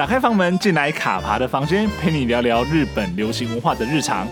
[0.00, 4.26] 打开房门，进来卡爬的房间，陪你聊聊日本流行文化的日常。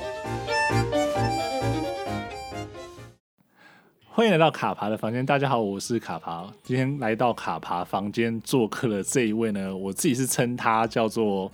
[4.06, 6.46] 欢迎来到卡爬的房间，大家好，我是卡爬。
[6.62, 11.52] 今天来到卡爬房间做客的这一位呢，我自己是称他叫做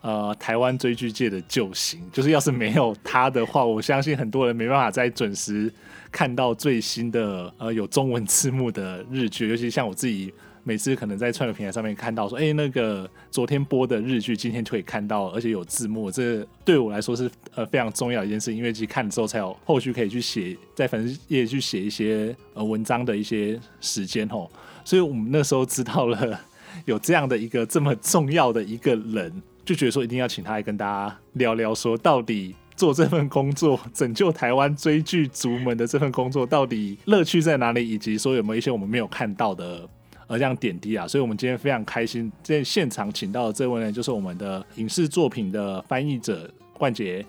[0.00, 5.68] 呃台湾追剧界的救星，就是要是没有他的话，我相信很多人没办法再准时
[6.12, 10.32] 看到最新的呃有中文字幕的日剧，尤其像我自己。
[10.68, 24.50] 每次可能在串流平台上面看到说，哎、那个昨天播的日剧，今天就可以看到，而且有字幕，这对我来说是呃非常重要的一件事，因为其实看了之后才有后续可以去写，在粉丝页去写一些呃文章的一些时间哦，
[24.84, 26.40] 所以我们那时候知道了
[26.84, 39.88] 有这样的一个这么重要的一个人，就觉得说一定要请他来跟大家聊聊，说到底做这份工作，拯救台湾追剧族们的这份工作，到底乐趣在哪里，以及说有没有一些我们没有看到的。
[40.28, 47.24] 而这样点滴啊，所以我们今天非常开心，在现场请到的这位呢，就是我们的影视作品的翻译者冠杰。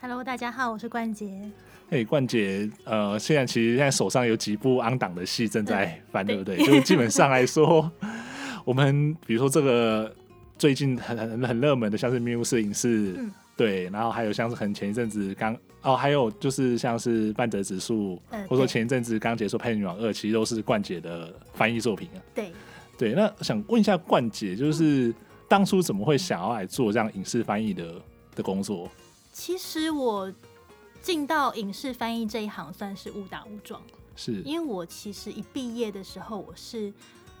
[0.00, 1.50] Hello，大家好，我是冠杰。
[1.90, 6.56] 嘿，冠杰，呃，现在其实现在手上有几部 on 档的戏正在翻，对，不对？
[6.58, 7.90] 就是基本上来说，
[8.64, 10.14] 我们比如说这个
[10.56, 13.30] 最近很很很热门的，像是《密室影视》嗯。
[13.56, 22.18] 对，然后还有像是很前一阵子刚哦，还有就是像是半泽直树，呃、或者说前一阵子刚结束《配女王二》，其实都是冠姐的翻译作品啊。
[22.34, 22.52] 对
[22.98, 25.14] 对，那想问一下冠姐，就是
[25.46, 27.94] 当初怎么会想要来做这样影视翻译的
[28.34, 28.88] 的工作？
[29.32, 30.32] 其实我
[31.00, 33.80] 进到影视翻译这一行算是误打误撞，
[34.16, 36.92] 是因为我其实一毕业的时候，我是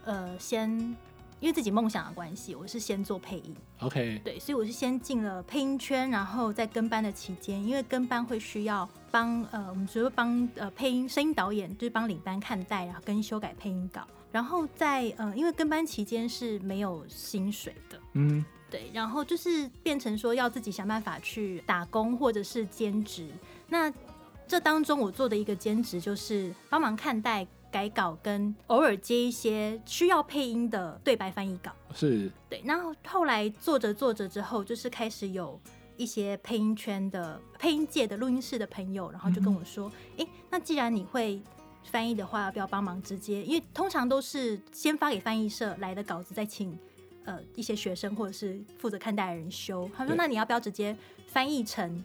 [0.04, 0.96] 呃先。
[1.40, 3.54] 因为自己梦想的关系，我是先做配音。
[3.80, 14.06] OK，对，所以我是先进了配音圈，然后在跟班的期间，因为跟班会需要帮呃，我们只会帮呃配音声音导演，就是帮领班看待，然后跟修改配音稿。
[14.32, 23.30] 然后在呃，因为跟班期间是没有薪水的，嗯，对，然后就是变成说要自己想办法去打工或者是兼职。
[23.68, 23.92] 那
[24.46, 27.46] 这当中我做的一个兼职就是帮忙看待。
[27.70, 32.62] 改稿跟偶尔接一些需要配音的对白翻译稿，是对。
[32.64, 35.60] 那后后来做着做着之后，就是开始有
[35.96, 41.40] 一些配音圈的配音界的录音室的朋友，然后就跟我说：“哎、嗯欸，那既然你会
[41.84, 43.42] 翻译的话，要不要帮忙直接？
[43.44, 46.76] 因为通常都是先发给翻译社来的稿子，再请
[47.24, 50.96] 呃一些学生或者是负责看待的人修。”他说：“那你要不要直接
[51.26, 52.02] 翻译成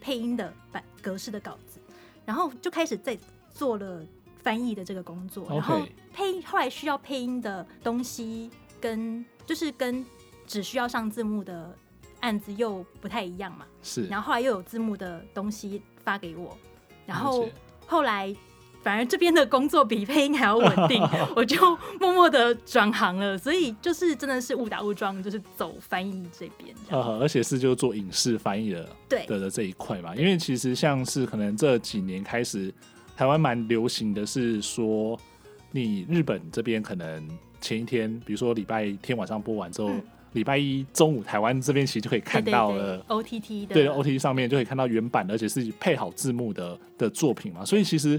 [0.00, 1.80] 配音的版格式的稿子？”
[2.24, 3.18] 然后就开始在
[3.52, 4.06] 做了。
[4.42, 5.80] 翻译的这个工作，然后
[6.12, 10.04] 配后来需要配音的东西跟就是跟
[10.46, 11.76] 只需要上字幕的
[12.20, 14.06] 案子又不太一样嘛，是。
[14.06, 16.56] 然后后来又有字幕的东西发给我，
[17.06, 17.48] 然后
[17.86, 18.34] 后来
[18.82, 21.02] 反而这边的工作比配音还要稳定，
[21.36, 21.56] 我就
[22.00, 23.36] 默默的转行了。
[23.36, 32.72] 所以就是真的是误打误撞，就是走翻译这边， 呃，而且是就做影视翻译的对的的这一块嘛，因为其实像是可能这几年开始。
[33.20, 35.20] 台湾蛮流行的是说，
[35.72, 37.28] 你日本这边可能
[37.60, 39.90] 前一天，比如说礼拜天晚上播完之后，
[40.32, 47.62] 礼、嗯、拜一中午台湾这边其实就可以看到了 OTT 的，对 OTT 上面就可以看到原版的，而且是配好字幕的的作品嘛。
[47.62, 48.18] 所以其实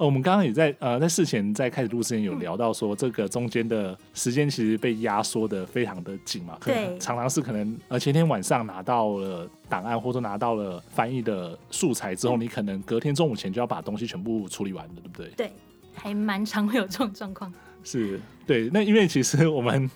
[0.00, 9.48] 呃，我们刚刚也在呃在事前在开始录之前有聊到说，这个中间的时间其实被压缩的非常的紧嘛，可能常常是可能呃前天晚上拿到了。
[9.70, 15.30] 档案或者拿到了翻译的素材之后，嗯，你可能隔天中午前就要把东西全部处理完的，对不对？
[15.36, 15.52] 对，
[15.94, 17.52] 还蛮常会有这种状况。
[17.84, 18.68] 是，对。
[18.72, 19.88] 那因为其实我们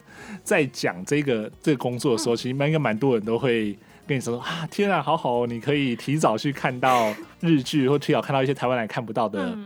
[0.44, 3.76] 在讲这个这个工作的时候，嗯，其实应该蛮多人都会
[4.06, 9.58] 跟你说啊，天啊，好好，你可以提早去看到日剧，或提早看到一些台湾人看不到的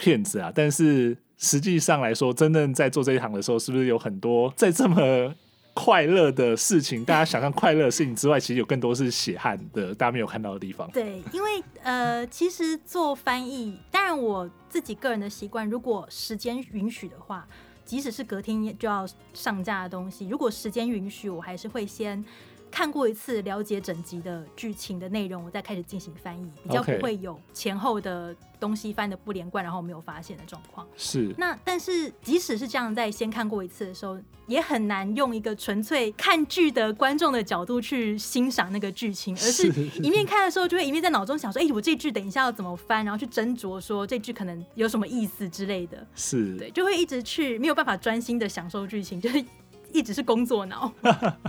[0.00, 0.50] 骗子啊。
[0.54, 5.34] 但是实际上来说，真正在做这一行的时候，是不是有很多在这么
[5.74, 10.90] 快乐的事情，大家想象快乐的事情之外，其实有更多是血汗的，大家没有看到的地方。
[10.90, 17.46] 对，因为呃，其实做翻译，当然我自己个人的习惯，如果时间允许的话，
[17.84, 22.22] 即使是隔天就要上架的东西，如果时间允许，我还是会先
[22.70, 30.86] 看过一次，了解整集的剧情的内容，我再开始进行翻译，比较不会有前后的东西翻的不连贯，然后没有发现的状况。
[30.96, 31.34] 是。
[31.36, 39.68] 那但是即使是这样，在先看过一次的时候，也很难用一个纯粹看剧的观众的角度去欣赏那个剧情，而是
[40.02, 46.06] 一面看的时候，就会一面在脑中想说：“哎、欸，我这句等一下要怎么翻？”然后去斟酌说这句可能有什么意思之类的。
[46.14, 46.56] 是。
[46.56, 49.44] 对，就会一直去没有办法专心的享受剧情，就是。
[49.92, 50.92] 一直是工作脑，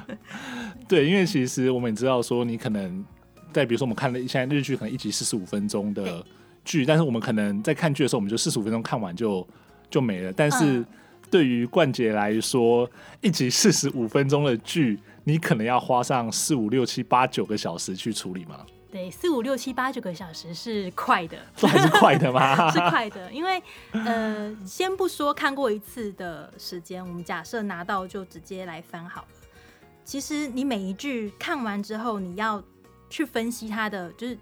[0.88, 3.04] 对，因为其实我们也知道说，你可能
[3.52, 6.26] 在比如说我们看了现在日剧，可能一集四十五分钟的
[6.64, 9.48] 剧，但是我们可能在看剧的时候，我们就四十五分钟看完就
[9.90, 10.34] 就没了。
[10.34, 10.86] 但是
[11.30, 12.90] 对于冠杰来说，
[13.22, 18.66] 一集四十五分钟的剧，你可能要花上四五六七八九个小时去处理吗？
[18.92, 22.70] 对，四五六七八九个小时是快的，还是快的吗？
[22.72, 23.62] 是快的，因为
[23.92, 29.28] 呃，先不说看过一次的时间，我们假设拿到就直接来翻好了。
[30.04, 32.62] 其实你每一句看完之后，你要
[33.10, 34.38] 去分析它的，就是，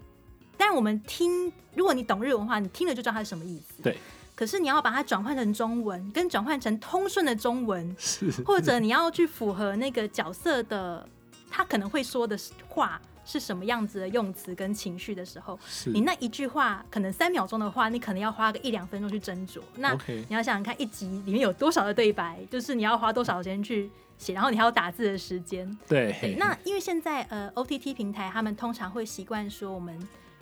[0.56, 3.82] 但我们听，如果你懂日文的话，你听了就知道它是什么意思。
[3.82, 3.96] 对。
[4.34, 11.06] 可是你要把它转换成中文，跟转换成通顺的中文，是，或者你要去符合那个角色的
[11.50, 12.38] 他可能会说的
[12.68, 13.00] 话。
[13.22, 15.56] 是什么样子的用词跟情绪的时候，
[15.92, 19.60] 你那一句话可能三秒钟的话，你可能要花个一两分钟去斟酌。
[19.76, 23.88] 那你要想想看，一集里面有多少的对白，就是你要花多少时间去
[24.18, 25.78] 写，然后你还有打字的时间。
[25.86, 26.34] 对，对。
[26.36, 29.96] 那因为现在呃，OTT 平台他们通常会习惯说我们。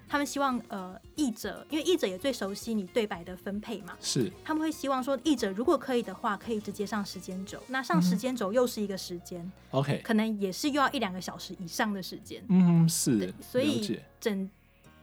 [0.08, 7.62] 他们希望呃，译者，因为译者也最熟悉你对白的分配嘛，是他们会希望说，译者如果可以的话，可以直接上时间轴。
[7.68, 12.42] 那上时间轴又是一个时间，OK，可能也是又要一两个小时以上的时间。
[12.48, 14.48] 嗯，是，所以整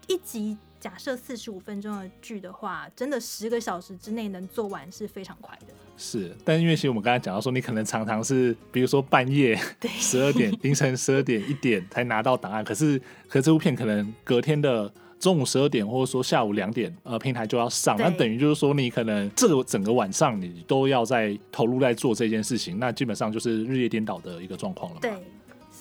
[0.07, 5.73] 一集假设四十五分钟的剧的话，真的十个小时之内能做完是非常快的。
[5.97, 9.59] 是，但因为其实我们刚才讲到说，你可能常常是，比如说半夜
[9.97, 14.87] 十二点、凌晨十二点、一点才拿到档案，可是，可是这部片可能隔天的
[15.19, 24.99] 中午十二点，或者说下午两点，呃，平台就要上，那等于就是说，你可能这个整个晚上你都要在投入在做这件事情，那基本上就是日夜颠倒的一个状况了。
[25.01, 25.11] 对，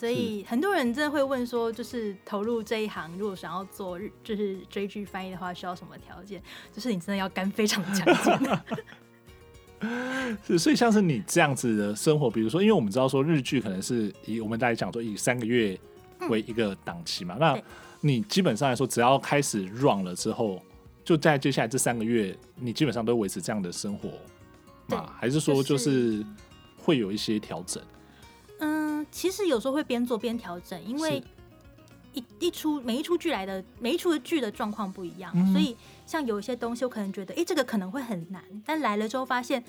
[0.04, 6.42] 所以很多人真的会问说，就是投入这一行，如果想要做日，就是追剧翻译的话，需要什么条件？
[6.70, 8.50] 就是你真的要干非常强劲。
[10.46, 15.74] 是，所以像是你这样子的生活，比如说，因为我们知道说日剧可能是以我们大家讲说以三个月
[16.28, 17.62] 为一个档期嘛，嗯、那
[18.02, 20.60] 你基本上来说，只要开始 run 了之后，
[21.02, 24.10] 就在接下来这三个月，你基本上都维持这样的生活
[24.94, 25.10] 嘛？
[25.18, 26.22] 还是说就是
[26.76, 27.82] 会有一些调整？
[27.82, 27.88] 嗯，
[29.14, 31.22] 其实有时候会边做边调整，因为
[32.12, 35.76] 一一出每一出剧来的每一出的剧的状况不一样，嗯、所以。
[36.06, 39.64] 像有一些东西，我可能觉得，哎、欸，这个可能会很难，但来了之后发现，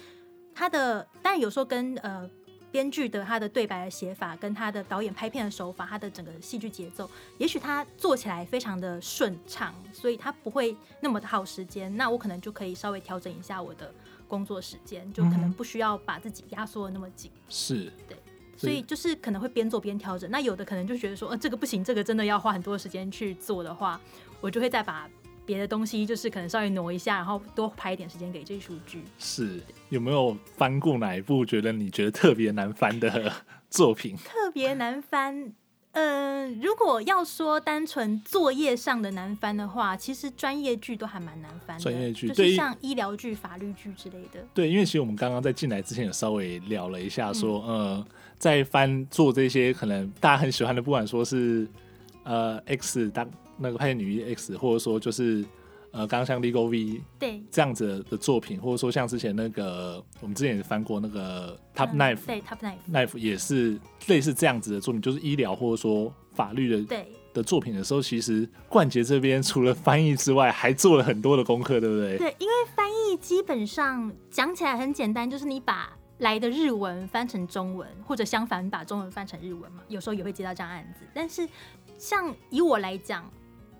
[0.53, 2.29] 他的，但有时候跟呃
[2.69, 11.95] 编剧的他的对白的写法，跟他的导演拍片的手法，他的整个戏剧节奏，也许他做起来非常的顺畅，所以他不会那么的耗时间。
[11.95, 13.95] 那我可能就可以稍微调整一下我的
[14.27, 17.31] 工作时间，就可能不需要把自己压缩的那么紧。
[17.47, 18.17] 是，对，
[18.57, 20.29] 所以就是可能会边做边调整。
[20.31, 23.99] 那有的可能就觉得说，呃，这个不行，这个真的要花很多时间去做的话，
[24.41, 25.09] 我就会再把。
[25.47, 29.03] 别的东西就是可能稍微挪一下，然后多排一点时间给这出剧。
[29.19, 33.31] 是，有没有翻过哪一部觉得你觉得特别难翻的
[33.69, 34.17] 作品？
[34.17, 35.53] 特别难翻，
[35.91, 41.83] 嗯、呃，如果要说单纯作业上的难翻的话，其实专业剧都还蛮难翻的。
[41.83, 44.43] 专业剧就是像医疗剧、法律剧之类的。
[44.51, 48.07] 对，因为其实我们刚刚在进来之前有稍微聊了一下，说，嗯、呃，
[48.45, 51.67] 在翻做这些可能大家很喜欢的，不管说是
[52.23, 53.27] 呃 X 当。
[53.57, 55.41] 那个派遣女一 X，或者说就是
[55.91, 72.17] 呃，刚刚像 Legal V 对这样子的作品，或者说像之前那个我们之前也翻过那个 Top Knife，、嗯、对 Top Knife Knife 也是类似这样子的作品，就是医疗或者说法律的对的作品的时候，其实冠杰这边除了翻译之外，还做了很多的功课，对不对？
[72.17, 81.05] 对，因为翻译基本上讲起来很简单，就是你把来的日文翻成中文，或者相反把中文翻成日文嘛，有时候也会接到这样案子。
[81.13, 81.47] 但是
[81.97, 83.29] 像以我来讲。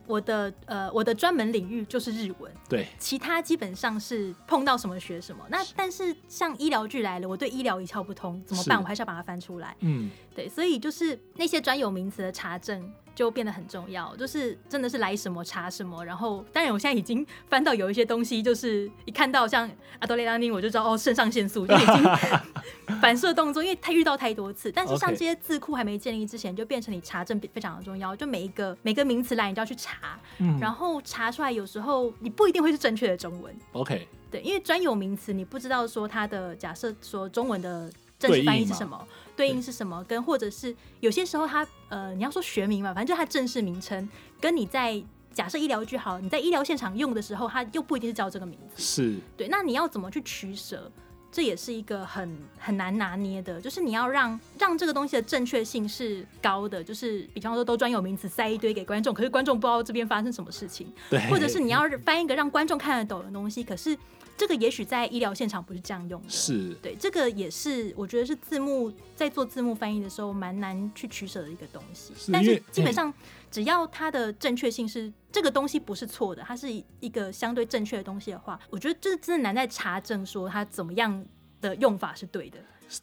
[0.08, 5.44] 我的呃，我的专门领域就是日文，对，其他基本上是碰到什么学什么。
[5.50, 8.80] 那但是像医疗剧来了，我对医疗一窍不通，怎么办？
[8.80, 9.76] 我还是要把它翻出来。
[9.80, 12.88] 嗯，对，所以就是那些专有名词的查证。
[13.16, 19.70] 就变得很重要，就是真的是来什么查什么，然后当然我现在已经翻到有一些东西，就是一看到像
[20.00, 22.04] 阿多雷拉尼，我就知道哦，肾上腺素就已经
[23.02, 24.72] 反射动作，因为他遇到太多次。
[24.72, 33.56] 但是像这些字库还没建立之前，就变成你查证非常的重要，就每一个每个名词来你就要去查，嗯，然后查出来有时候你不一定会是正确的中文。
[33.72, 37.90] OK，对，因为专有名词你不知道说它的假设说中文的。
[38.18, 39.06] 正式翻译是什么？
[39.36, 40.04] 对应是什么？
[40.06, 44.08] 跟或者是有些时候它呃，你要说学名嘛，反正就它正式名称，
[44.40, 45.02] 跟你在
[45.34, 48.82] 假设医疗剧好，你在医疗现场用的时候，它又不一定是叫这个名字。
[48.82, 50.92] 是对，那你要怎么去取舍？
[51.32, 60.88] 这也是一个很很难拿捏的，就是你要让让这个东西的正确性是高的，就是比方说都专有名词塞一堆给观众，可是观众不知道这边发生什么事情。
[61.10, 63.98] 对，或者是你要翻一个让观众看得懂的东西，可是。
[64.38, 72.14] 这个也许在医疗现场不是这样用的，是对，这个也是我觉得是字幕在做字幕翻译的时候蛮难去取舍的一个东西。
[72.18, 73.14] 是但是基本上
[73.50, 76.68] 只要它的正确性是这个东西不是错的，它是
[77.00, 81.26] 一个相对正确的东西的话，我觉得这真的难在查证说它怎么样
[81.62, 82.60] 的用法是对的。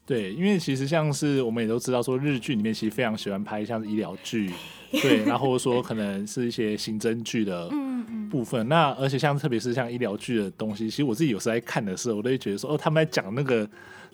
[0.06, 4.50] 对，因为其实像是我们也都知道，说日剧里面其实非常喜欢拍像是医疗剧，
[5.02, 7.70] 对，然后或者说可能是一些刑侦剧的
[8.30, 8.68] 部分。
[8.68, 13.68] 那而且像特别是像医疗剧的东西，其实我自己有时候在看的时候，我都会觉得说，哦，他们在讲那个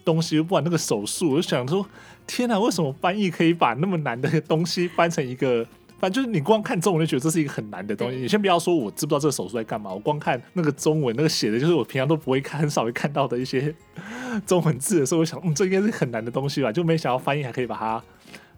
[0.05, 1.87] 东西，不管那个手术，我就想说，
[2.27, 5.67] 天哪，为什么翻译可以把那么难的东西翻成一个？
[5.99, 8.17] 反正就是你光看中文就觉得这是一个很难的东西。
[8.17, 13.75] 你先不要说我知不知道这个手术在干嘛，我光看那个中文那个写的，就是我平常都不会看、很少会看到的一些
[14.47, 16.71] 中文字的时候，我想，嗯，这应该是很难的东西吧？
[16.71, 18.03] 就没想到翻译还可以把它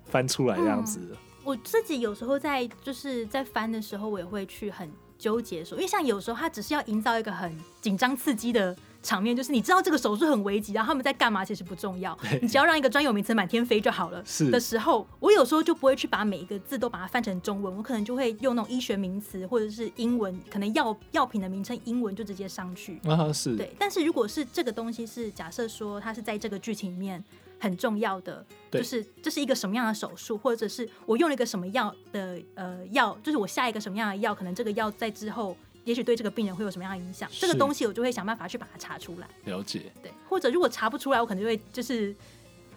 [0.05, 1.01] 翻出来这样子。
[1.11, 8.77] 嗯，我自己有时候在就是在翻的时候，我也会去很纠结说，因为像有时候它只是要营造一个很紧张刺激的。
[9.03, 14.23] 场面就是你知道这个手术很危急，然后他们在干嘛其实不重要，你只要让一个专有名词满天飞就好了。
[14.27, 23.01] 是的时候，我有时候就不会去把每一个字都把它翻成中文，我可能就会用那种医学名词或者是英文，可能药药品的名称英文就直接上去。
[23.05, 23.57] 啊，是。
[23.57, 27.25] 对，但是如果是这个东西是假设说它是在这个剧情里面
[27.59, 35.57] 很重要的，就是这是一个什么样的手术，或者是我用了一个什么药的呃药，就是我下一个什么样的药，可能这个药在之后。
[35.85, 37.29] 也许对这个病人会有什么样的影响？
[37.33, 39.27] 这个东西我就会想办法去把它查出来。
[39.45, 39.91] 了解。
[40.03, 42.15] 对，或者如果查不出来，我可能就会就是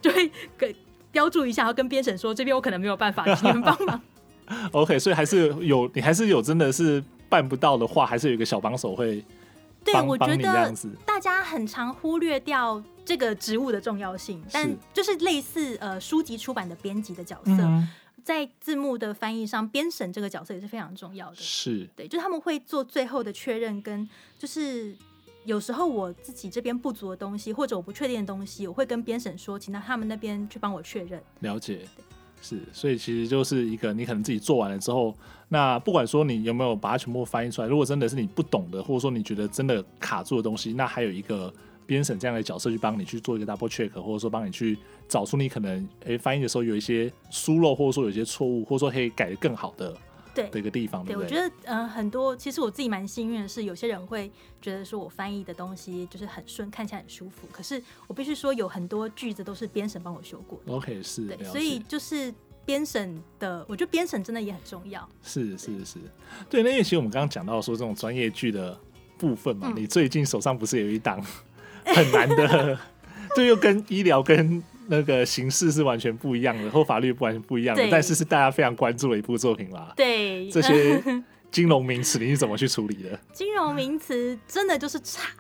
[0.02, 0.76] 就会给
[1.12, 4.02] 标注一下，然后跟编审说这边我可能没有办法，请你们帮忙。
[4.72, 9.24] OK，所以还是有你还是有真的是办不到的话，还是有一个小帮手会
[9.86, 9.94] 帮。
[9.94, 10.74] 对，我觉得
[11.06, 17.52] 大家很常忽略掉这个职务的重要性，但就是类似呃书籍出版的编辑的角色。
[17.52, 17.88] 嗯
[18.24, 21.36] 在字幕的翻译上，编审这个角色也是非常重要的。
[21.36, 24.08] 是对，就是他们会做最后的确认，跟
[24.40, 24.96] 就是
[25.46, 31.22] 有时候我自己这边不足的东西，或者我不确定的东西，我会跟编审说，请到他们那边去帮我确认。
[31.42, 31.86] 了解，
[32.42, 35.16] 是，所以其实就是一个你可能自己做完了之后，
[35.50, 41.54] 那不管说你有没有把它全部翻译出来，如果真的是你不懂的，或者说你觉得真的卡住的东西，那还有一个。
[41.86, 44.80] 编审这样的角色去帮你去做一个 double check，或者说帮你去
[45.14, 49.96] 找出你可能诶、欸、翻译的时候有一些疏漏，或者说有一些错误，或者说可以改的更好的
[50.34, 51.06] 对的一个地方。
[51.06, 57.48] 对，我觉得嗯、呃、很多其实我自己蛮幸运的是，有些人会觉得说我翻译的东西就是很顺，看起来很舒服。
[57.52, 60.74] 可是我必须说有很多句子都是编审帮我修过的。
[60.74, 62.34] OK，是，对，所以就是
[62.66, 65.08] 编审的，我觉得编审真的也很重要。
[65.22, 66.00] 是是是，
[66.50, 66.64] 对。
[66.64, 68.76] 那因为其实我们刚刚讲到说这种专业剧的
[69.20, 71.24] 部分嘛，嗯、你最近手上不是有一档？
[71.86, 72.80] 很难的，
[73.36, 79.94] 这又跟医疗跟那个形式是完全不一样的，或法律不完全不一样的，但是是大家非常关注的一部作品啦。
[79.96, 81.02] 对，这些
[81.52, 83.20] 金融名词你是怎么去处理的？
[83.32, 85.32] 金融名词真的就是查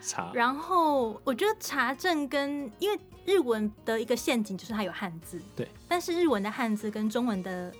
[0.00, 7.72] 查，然后我觉得查证跟因为日文的一个陷阱就是它有汉字，对，但是日文的汉字跟中文的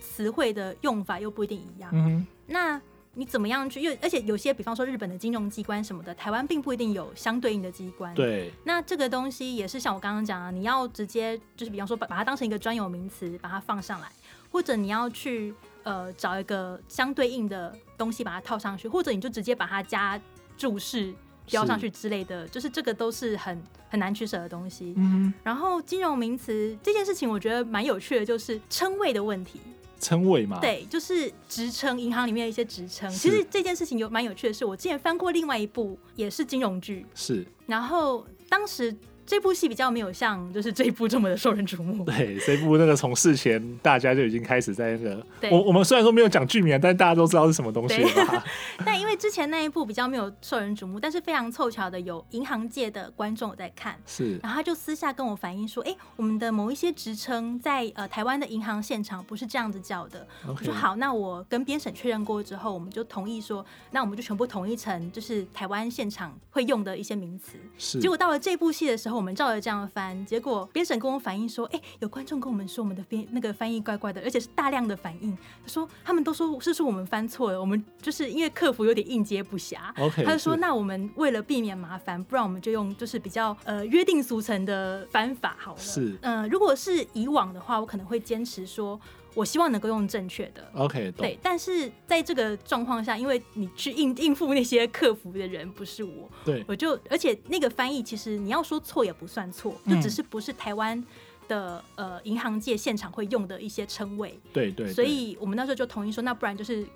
[0.00, 1.90] 词汇的用法又不一定一样。
[1.92, 2.80] 嗯，那。
[3.14, 3.80] 你怎么样去？
[3.80, 8.14] 因为而且有些，比方说日本的金融机关什么的，台湾并不一定有相对应的机关。
[8.14, 8.50] 对。
[8.64, 14.08] 那这个东西也是像我刚刚讲啊，你要直接就是比方说把把它当成一个专有名词，把它放上来，
[14.50, 20.18] 或者你要去呃找一个相对应的东西把它套上去，或者你就直接把它加
[20.56, 21.14] 注释
[21.50, 24.94] 标上去之类的，就是这个都是很很难取舍的东西。
[24.96, 25.34] 嗯。
[25.42, 29.60] 然后金融名词这件事情，我觉得蛮有趣的，就是称谓的问题。
[30.02, 33.08] 称谓嘛，对，就是职称，银行里面的一些职称。
[33.08, 38.94] 其实这件事情有蛮有趣的是，我之前翻过另外一部也是金融剧，是，然后当时。
[39.24, 42.04] 这部戏比较没有像就是这一部这么的受人瞩目。
[42.04, 48.44] 对，这部那个从事前大家就已经开始在那个，我我们虽然说没有讲剧名，但是大家都知道是什么东西了吧？
[48.84, 60.26] 但因为之前那一部比较没有受人瞩目，但是非常凑巧的有银行界的观众在看，是，然后他就私下跟我反映说，哎，我们的某一些职称在呃台湾的银行现场不是这样子叫的。
[60.46, 67.52] 我说好，那我跟编审确认过之后，我们就同意说，那我们就全部统一成就是台湾现场会用的一些名词。
[67.78, 75.36] 是，结果到了这部戏的时候，我们照着这样翻，结果编审跟我反映说，哎、欸，有观众跟我们说我们的编那个翻译怪怪的，而且是大量的反应。
[75.62, 79.76] 他说他们都说是说我们翻错了，我们就是因为客服有点应接不暇。
[79.96, 85.80] Okay, 他就说那我们为了避免麻烦，不然我们就用就是比较呃约定俗成的翻法好了。
[85.80, 89.00] 是，嗯、呃，如果是以往的话，我可能会坚持说。
[89.34, 101.02] 我希望能够用正确的，OK，对，但是在这个状况下，因为你去应应付那些客服的人不是我，对，我就而且那个翻译其实你要说错也不算错，就只是不是台湾
[101.48, 106.86] 的呃银行界现场会用的一些称谓，对，对对，所以我们那时候就同意说，那不然就是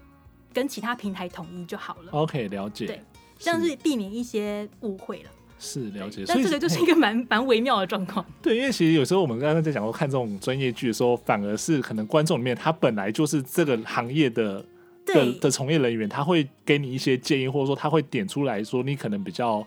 [0.53, 3.03] 跟其他平台统一就好了，OK，了解，对，
[3.39, 3.75] 这样是。
[3.77, 5.31] 避免一些误会了。
[5.59, 8.25] 是了解，但这个就是一个蛮蛮微妙的状况。
[8.43, 14.65] 对，因为其实有时候我们刚刚在讲说看这种专业剧的时候，反而是可能观众里面他本来就是这个行业的
[15.07, 19.67] 的的从业人员，他会给你一些建议，或者说他会点出来说你可能比较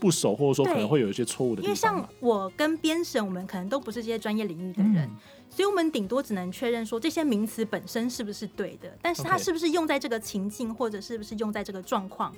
[0.00, 1.68] 不熟，或者说可能会有一些错误的地方。
[1.68, 5.16] 因为像我跟编审，我们可能都不是这些专业领域的人，嗯、
[5.48, 12.34] 所以我们顶多只能确认说这些名词本身是不是对的，但是它是不是用在这个情境，或者是不是用在这个状况。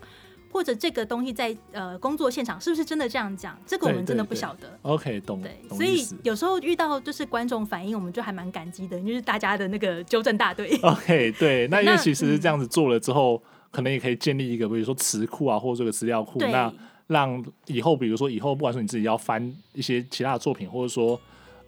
[0.53, 3.59] 或者这个东西在呃工作现场是不是真的这样讲？
[3.67, 4.79] 这个我们真的不晓得。
[4.83, 5.41] OK，懂。
[5.41, 10.79] 对，所以有时候遇到就是观众反应，我们就还蛮感激的，就是大家的那个纠正大队。
[10.83, 16.73] OK，对，那因为其实这样子做了之后，嗯、可能也可以建立一个比如说词库啊，或者这个资料库，那
[17.07, 21.19] 让以后比如说以后不管说你自己要翻一些其他的作品，或者说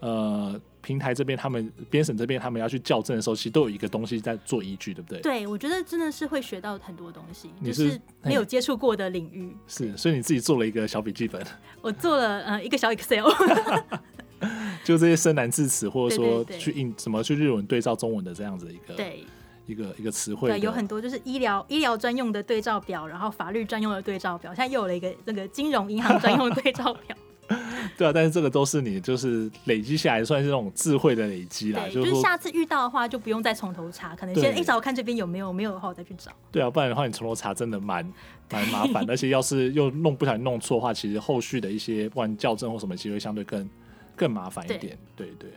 [0.01, 0.61] 呃。
[0.85, 5.21] 平台这边，他们编审这边，他们要去校正的时候，其实都有一个东西在做依据，对不对？
[5.23, 9.57] 对，我觉得真的是会学到很多东西，你是，就是没有接触过的领域。
[9.67, 11.43] 是，所以你自己做了一个小笔记本。
[11.81, 13.25] 我做了呃一个小 Excel，
[14.85, 19.25] 就这些生难字词，或者说去印怎么去日文对照中文的这样子一个对
[19.67, 20.51] 一个一个词汇。
[20.51, 27.17] 对，有很多就是医疗医疗专用的对照表，然后法律专用的对照表，现在又有了一个那个金融银行专用对照表。
[27.97, 31.83] 对啊，但是这个都是你就是累积下来，算是那种智慧的累积啦。
[31.85, 36.33] 对，就是下次遇到的话，就不用再从头查，可能先一找看这边有没有，没有的话我再去找。
[36.51, 38.05] 对啊，不然的话你从头查真的蛮
[38.51, 43.69] 蛮麻烦，而且要是又弄不小心弄错的话，其实后续的一些不管校正或什么，其实会相对更
[44.17, 44.97] 更麻烦一点。
[45.15, 45.51] 对对对，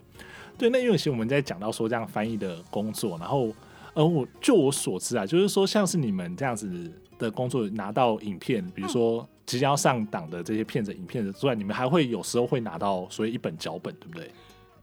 [0.57, 3.51] 对，那因为其实我们在讲到说这样翻译的工作，然后
[3.93, 9.21] 呃，我就我所知啊，就是说像是你们这样子的工作拿到影片，比如说。
[9.21, 14.31] 嗯即将要上档的这些片子、影片的之外，你们还会有时候会拿到所谓一本脚本，对不对？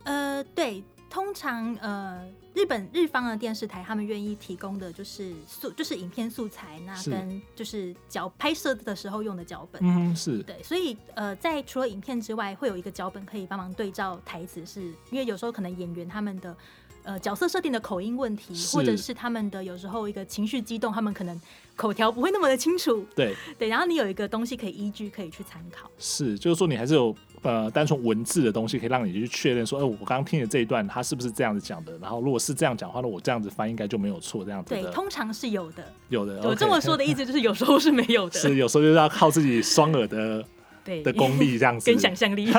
[0.05, 14.81] 呃，对，通常呃，日本日方的电视台他们愿意提供的就是素，就是影片素材，那跟就是脚拍摄的时候用的脚本，嗯，是对，所以呃，在除了影片之外，会有一个脚本可以帮忙对照台词，是
[15.11, 16.57] 因为有时候可能演员他们的。
[17.05, 21.39] 呃，角色设定的口音问题，或者是他们的有时候一个情绪激动，他们可能
[21.77, 23.05] 口条不会那么的清楚。
[23.15, 25.91] 对 对，然后你有一个东西可以依据，可以去参考。
[25.99, 31.93] 是，就是说你还是有呃单纯文字的东西，可以让你去确认说，哎、呃，我刚刚听的这一段，他是不是这样子讲的？
[31.99, 34.71] 然后如果是这样讲的话，那我这样子翻应该就没有错，这样子。
[34.71, 35.85] 对，通常是有的。
[36.09, 38.37] 有的，我这么说的意思就是有时候是没有的。
[38.41, 40.43] 是，有时候就是要靠自己双耳的
[40.83, 42.51] 对的功力这样子，跟想象力。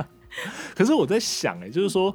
[0.76, 2.14] 可是我在想、欸，哎，就是说。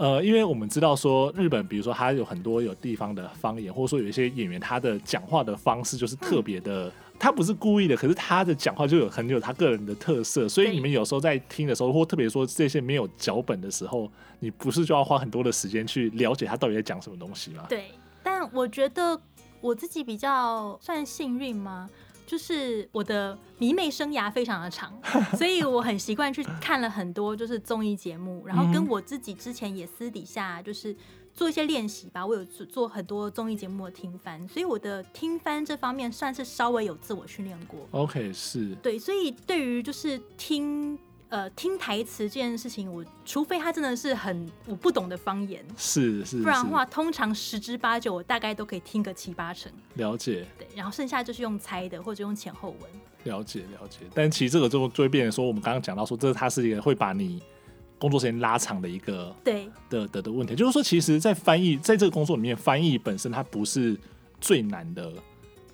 [0.00, 17.66] 呃，因为我们知道说日本，比如说他有很多有地方的方言，或者说有一些演员他的讲话的方式就是特别的，嗯、他不是故意的，可是他的讲话就有很有他个人的特色，所以你们有时候在听的时候，或特别说这些没有脚本的时候，你不是就要花很多的时间去了解他到底在讲什么东西吗？
[17.68, 17.90] 对，
[18.22, 19.20] 但我觉得
[19.60, 21.90] 我自己比较算幸运吗？
[22.30, 24.96] 就是我的迷妹生涯非常的长，
[25.36, 30.94] 所以我很习惯去看了很多就是综艺节目，然后跟我自己之前也私底下就是
[31.34, 32.24] 做一些练习吧。
[32.24, 37.80] 我有做很多综艺节目的听翻，所以我的听翻这方面算是稍微有自我训练过。
[37.90, 40.96] OK，是对，所以对于就是听。
[41.30, 49.70] 呃，听台词这件事情，我除非他真的是很我不懂的方言，是是，不然的话，通常十之八九我大概都可以听个七八成。
[49.94, 50.44] 了解。
[50.58, 52.90] 对，然后剩下就是用猜的或者用前后文。
[53.24, 57.40] 了解了解，但其实这个就就会变成说，我们刚刚讲到说，这它是一个会把你
[57.96, 63.96] 工作时间拉长的一个对的的的问题，就是说，其实，在翻译在这个工作里面，翻译本身它不是
[64.40, 65.12] 最难的。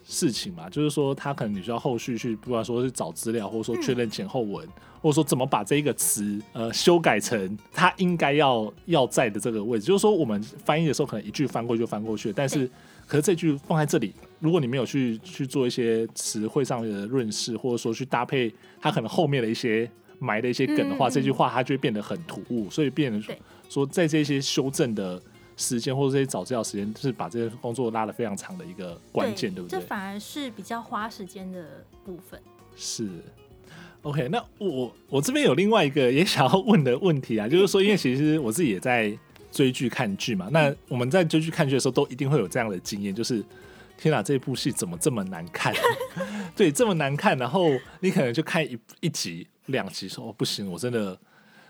[0.09, 9.85] 事情嘛，就是说他可能你需要后续去，不管说是找资料，或者说确认前后文，嗯、或者说怎么把这一个词呃修改成他应该要要在的这个位置。
[9.85, 12.71] 就是说我们翻译的时候，可能一句翻过去就翻过去，但是
[13.05, 19.91] 可是这句放在这里，如果你没有去去做一些词汇上的润饰，或者说去搭配他可能后面的一些
[20.21, 23.21] 埋的一些梗的话，嗯、这句话它就会变得很突兀，所以变得
[23.69, 25.21] 说在这些修正的。
[25.57, 29.81] 时间或者这些找资料时间，是把这些工作拉得非常长的一个关键，对不对？
[29.81, 32.39] 这反而是比较花时间的部分。
[32.77, 33.09] 是
[34.03, 34.29] ，OK。
[34.29, 39.17] 那我我这边有另外一个也想要问的问题啊， 就是说，因为其实我自己也在
[39.51, 40.49] 追剧看剧嘛。
[40.53, 43.43] 那我们在追剧看剧的时候，都一定会有这样的经验，就是
[43.97, 45.75] 天哪，这部戏怎么这么难看？
[46.55, 47.37] 对，这么难看。
[47.39, 51.19] 然后你可能就看一一集、两集，说哦不行，我真的。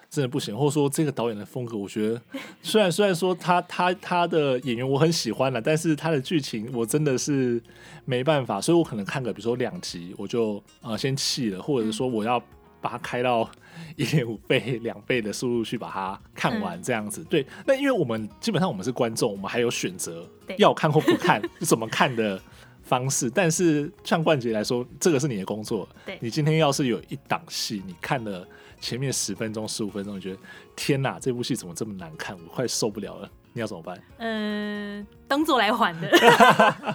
[0.09, 2.21] 真的不行，或者说这个导演的风格，我觉得
[2.63, 7.63] 虽然虽然说他他他的演员我很喜欢了，但是他的剧情我真的是
[8.05, 12.41] 没办法，所以我可能看个比如说两集我就呃先弃了，或者说我要
[12.81, 13.51] 把它开到
[13.97, 17.25] 一点五倍、两倍的速度去把它看完这样子。
[17.25, 22.41] 对，那因为我们基本上我们是观众，我们还有选择要看或不看，怎么看的
[22.87, 23.29] 方式。
[23.29, 28.49] 但是像冠杰来说，这个是你的工作，对你今天要是有一档戏你看了。
[28.79, 30.39] 前面十分钟、十五分钟，你觉得
[30.77, 32.37] 天哪，这部戏怎么这么难看？
[32.37, 33.29] 我快受不了了。
[33.55, 33.99] 你要怎么办？
[34.19, 36.07] 嗯、呃，当做来还的。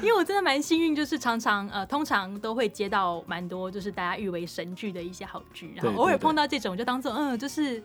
[0.00, 7.82] 因为我真的蛮幸运，就是常常呃，通常都会接到蛮多就是大家誉为神剧的一些好剧，然后偶尔碰到这种，就当做嗯，就是。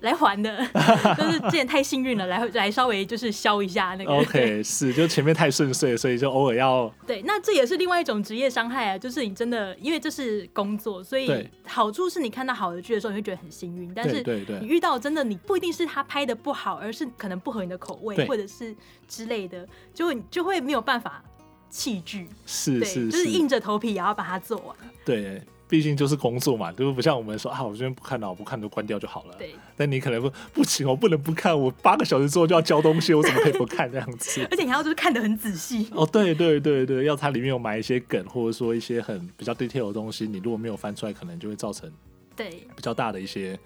[0.00, 0.58] 来还的，
[1.16, 4.12] 就是之前太幸运了，来来稍微就是消一下那个。
[4.12, 6.92] OK， 是就前面太顺遂，所以就偶尔要。
[7.06, 13.92] 对，那这也是另外一种职业伤害啊，就是你真的因为这是工作，所以好处是你看到好的剧的时候，你会觉得很幸运。
[13.94, 14.22] 但是
[14.60, 18.76] 你遇到真的，你不一定是他拍的不好，而是可能不合你的口味，或者是
[19.08, 21.22] 之类的，就会就会没有办法
[21.70, 22.28] 弃剧。
[22.44, 24.76] 是是是，就是硬着头皮也要把它做完。
[25.04, 25.42] 对。
[25.68, 29.34] 毕竟就是工作嘛，就是不像我们说啊，我今天不看了，我不看都关掉就好了。
[29.36, 29.54] 对。
[29.76, 34.46] 但你可能不不行，我不能不看，我八个小时之后就要交东西，我怎么可以不看这样子？
[34.50, 35.88] 而且你还要就是看得很仔细。
[35.92, 41.90] 哦，对对对对，要它里面有埋一些梗，或者说一些很比较 detail 的东西，你如果没有翻出来，可能就会造成
[42.34, 43.58] 对比较大的一些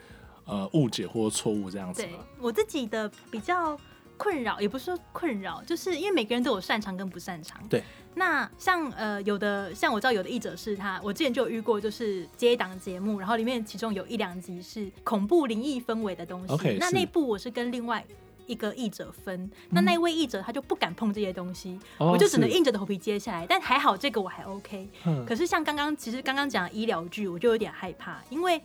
[0.46, 2.02] 呃误解或者错误这样子。
[2.02, 2.10] 对，
[2.40, 3.78] 我自己的比较
[4.16, 7.60] 困扰，也不是说困扰，就是因为每个人都有擅长跟不擅长。
[7.68, 7.82] 对。
[8.14, 16.52] 那像呃有的像我知道有的译者是他，我之前就有遇过，就是接一档节目，然后里面其中有一两集是恐怖灵异氛围的东西。
[16.52, 18.04] Okay, 那那部我是跟另外
[18.46, 23.46] 一个译者分，嗯、那那位译者他就不敢碰这些东西，哦、我就只能硬着头皮接下来。
[23.48, 24.88] 但还好这个我还 OK。
[25.06, 28.60] 嗯、可是像刚刚其实刚刚讲医疗剧，我就有点害怕，因为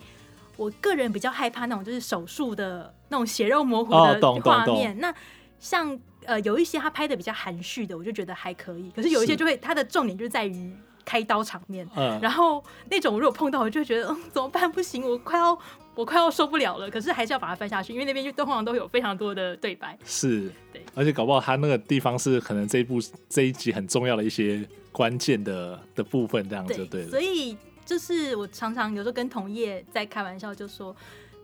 [0.56, 4.92] 我个人比较害怕那种就是手术的那种血肉模糊的画面。
[4.92, 5.14] 哦、那
[5.60, 5.96] 像。
[6.26, 8.90] 呃，有一些他拍的比较含蓄的，我就觉得还可以。
[8.94, 10.72] 可是有一些就会，他的重点就在于
[11.04, 11.88] 开刀场面。
[11.96, 12.18] 嗯。
[12.20, 14.70] 然后那种如果碰到，我就会觉得，嗯，怎么办？
[14.70, 15.58] 不行，我快要
[15.94, 16.90] 我快要受不了了。
[16.90, 19.98] 可是还是要把它翻下去，因为那边就通常都有非常多的对白。
[20.04, 20.50] 是。
[20.72, 20.82] 对。
[20.94, 27.04] 而且搞不好他那个地方是可能这一部这一集很重要的一些关键的的部分，这样子对。
[27.04, 27.08] 对。
[27.08, 30.94] 所以就是我常常有时候跟同业在开玩笑，就说。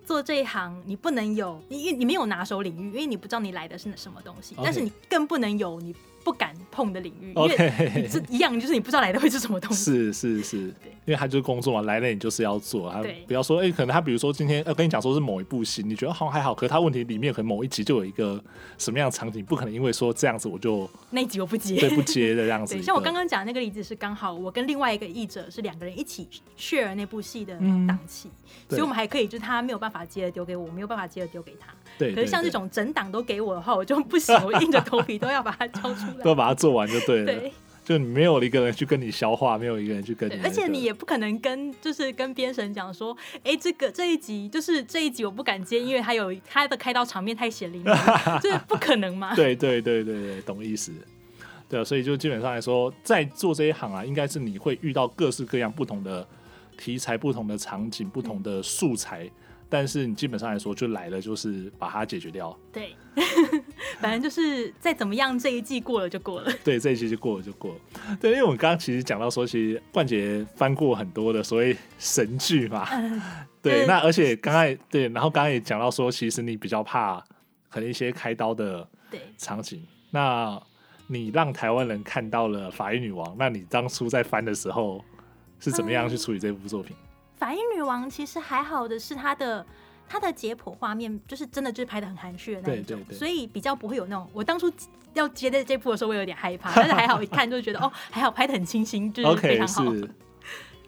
[0.04, 4.54] 做这一行，你不能有你，你没有拿手领域，因为你不知道你来的是什么东西。
[4.62, 9.84] 但是你更不能有你不敢碰的领域.因为这一样，就是你不知道来的会是什么东西。
[9.84, 10.74] 是是是，因
[11.08, 13.02] 为他就是工作嘛，来了你就是要做他。
[13.26, 18.42] 不要说哎、欸，可能他比如说今天要跟你讲说是某一部戏，你觉得好像还好，可是他问题里面可能某一集就有一个
[18.78, 22.74] 什么样的场景，不可能因为说这样子我就那一集我不接，对，不接的这样子。
[22.76, 27.54] 对，像我刚刚讲的那个例子是刚好我跟另外一个译者是两个人一起 share 那部戏的
[27.86, 31.72] 档期，嗯、所以我们还可以，就是他没有办法接的丢给我，我没有办法接的丢给他。
[31.98, 36.88] 对，可是像这种整档都给我的话，我就不行，我硬着头皮都要把它交出来， 都要把它做完。
[36.88, 37.52] 就对了，对，
[37.84, 47.94] 就你没有一个人去跟你消化，没有一个人去跟你、那个，而且你也不可能跟就是跟编审讲说，哎、欸，这个这一集就是这一集我不敢接，因为他有他的开刀场面太血淋淋，
[48.40, 49.34] 这不可能嘛？
[49.36, 50.92] 对对对对对，懂意思。
[51.68, 56.26] 对啊，所以就基本上来说，在做这一行啊，应该是你会遇到各式各样不同的
[56.76, 59.24] 题材、不同的场景、不同的素材。
[59.24, 59.30] 嗯
[59.72, 62.54] 但是你基本上来说，就来了，就是把它解决掉。
[62.70, 62.94] 对，
[63.98, 66.52] 反正就是再怎么样，这一季过了就过了。
[66.62, 67.80] 对，这一季就过了就过了。
[68.20, 72.86] 对，因为我们刚刚其实讲到说，其实冠杰翻过很多的所谓神剧嘛。
[72.92, 73.18] 嗯、
[73.62, 77.18] 对，对那而且刚刚对，然后刚刚也讲到说，其实你比较怕
[77.70, 78.86] 可能一些开刀的
[79.38, 79.82] 场景。
[80.10, 80.62] 那
[81.06, 85.02] 你让台湾人看到了《法医女王》，那你当初在翻的时候
[85.58, 86.94] 是怎么样去处理这部作品？
[86.94, 87.08] 嗯
[87.42, 89.66] 法医女王其实还好的是她的
[90.08, 94.30] 她的解剖画面，就是真的就是拍的很含蓄的那一种，所以比较不会有那种。
[94.32, 94.72] 我当初
[95.14, 99.82] 要接的这部的时候，我有点害怕，但是还好，一看就觉得哦，还好拍的很清新，就是非常好。
[99.82, 100.08] Okay,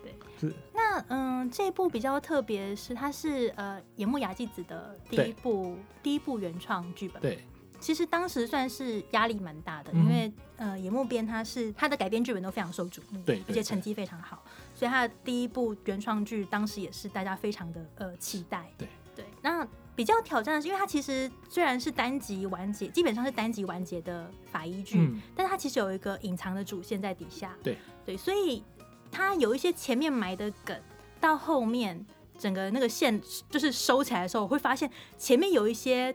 [0.05, 7.21] 对，是那嗯，这部比较特别是它是呃野木雅纪子的第一部第一部原创剧本。
[7.21, 7.41] 对，
[7.81, 14.45] 其实当时算是压力蛮大的，因为、嗯、呃野木编他是他的改编剧本都非常受瞩目，对，而且成绩非常好。
[14.75, 18.69] 所以他的第一部原创剧，当时也是大家非常的呃期待。
[18.77, 27.57] 对对，那比较挑战的是，因为它其实虽然是单集完结，基本上是单集完结的法医剧，嗯、但是它其实有一个隐藏的主线在底下。
[27.63, 28.65] 对对，所以
[29.13, 30.77] 它有一些前面埋的梗，
[31.21, 32.05] 到后面
[32.37, 36.13] 整个那个线就是收起来的时候，我会发现前面有一些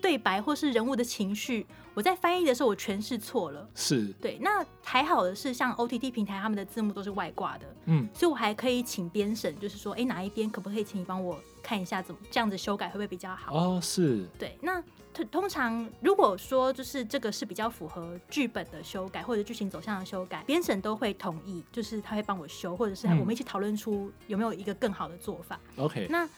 [0.00, 1.66] 对白或是人物的情绪。
[1.94, 3.68] 我在翻译的时候，我诠释错了。
[3.74, 13.52] 是对，那还好的是，像 OTT 平台他们的字幕都是外挂的，嗯，所以我还可以请编审，就是说，哎、欸，哪一边可不可以请你帮我看一下，怎么这样子修改会不会比较好？
[13.52, 14.56] 哦，是对。
[14.62, 14.80] 那
[15.28, 25.58] 通常如果说就是这个是比较符合剧本的修改或者剧情走向的修改，编审都会同意，就是他会帮我修，或者是我们一起讨论出有没有一个更好的做法。
[25.76, 26.28] OK，、嗯、那。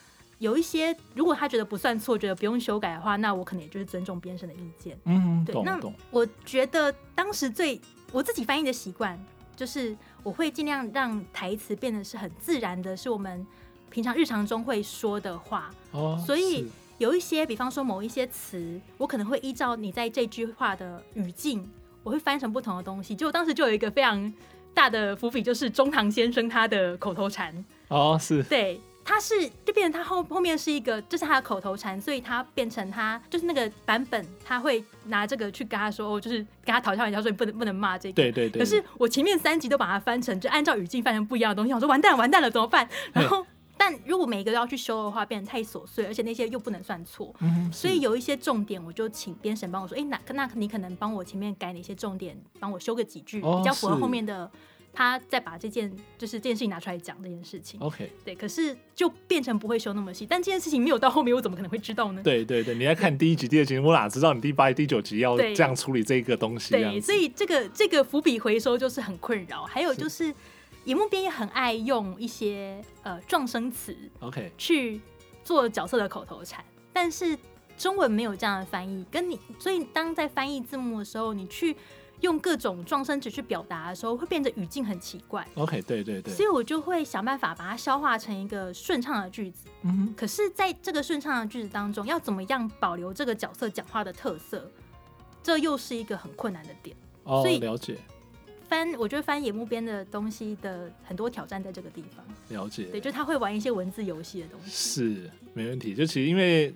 [0.41, 4.99] 有一些，如果他觉得不算错，觉得不用修改的话，那我可能也就是尊重编审的意见。
[5.05, 5.53] 嗯，对。
[5.53, 5.79] 懂那
[6.11, 7.79] 我觉得当时最
[8.11, 9.23] 我自己翻译的习惯，
[9.55, 13.47] 就是我会尽量让台词变得是很自然的，是我们
[13.91, 15.71] 平常日常中会说的话。
[15.91, 16.19] 哦。
[16.27, 21.69] 所以有一些，比方说某一些词，我可能会依照你在这句话的语境，
[22.03, 23.15] 我会翻成不同的东西。
[23.15, 24.33] 就我当时就有一个非常
[24.73, 27.63] 大的伏笔，就是中堂先生他的口头禅。
[27.89, 28.43] 哦，是。
[28.45, 28.81] 对。
[29.11, 38.15] 他是就变成他后后面是一个，这、就是他的口头禅，所以他变成他就是那个版本，他会拿这个去跟他说，哦，就是跟他讨教一下说你不能不能骂这个。
[38.15, 38.61] 对对对。
[38.61, 42.89] 可是我前面三集都把它翻成，就按照语境翻成不一样的东西，我说完蛋完蛋了怎么办？
[43.13, 43.45] 然后，
[43.77, 47.35] 但如果每一个都要去修的话，变得太琐碎，而且那些又不能算错。
[47.41, 47.69] 嗯。
[47.73, 54.49] 所以有一些重点，我就请编审帮我说，哎，那那你可能帮我前面改哪些重点，帮我修个几句，比较符合后面的。
[54.93, 62.21] 他再把这件就是这件事情拿出来讲这件事情，OK，对，可是就变成不会修那么细，但这件事情没有到后面，我怎么可能会知道呢？
[62.25, 66.73] 对对对，你在看第一集、第二集，我哪知道你第八集、第九集要这样处理这个东西？
[66.73, 69.65] 对，所以这个这个伏笔回收就是很困扰。
[69.65, 70.35] 还有就是，
[70.85, 75.01] 野木编也很爱用一些呃撞声词，OK，去
[75.45, 77.39] 做角色的口头禅，但是
[77.79, 81.77] 中文没有这样的翻译，跟你，所以当在翻译字幕的时候，你去。
[82.21, 85.47] 用各种撞声词去表达的时候，会变得语境很奇怪。
[85.55, 86.35] OK，对对对。
[86.35, 89.69] 所以我就会想办法把它消化成一个顺畅的句子。
[89.83, 90.15] 嗯哼。
[90.17, 94.71] 可是，在这个顺畅的句子当中，要怎么样保留这个角色讲话的特色，
[95.43, 96.97] 这又是一个很困难的点。
[97.25, 97.97] 哦，所以了解。
[98.69, 102.25] 翻，我觉得翻野木边的东西的很多挑战在这个地方。
[102.51, 102.85] 了解。
[102.85, 104.71] 对，就他会玩一些文字游戏的东西。
[104.71, 105.95] 是，没问题。
[105.95, 106.73] 就其实因为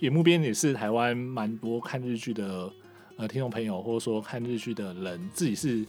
[0.00, 2.70] 野木边也是台湾蛮多看日剧的。
[3.18, 5.84] 呃，听众朋友，或者说看日剧的人，自己是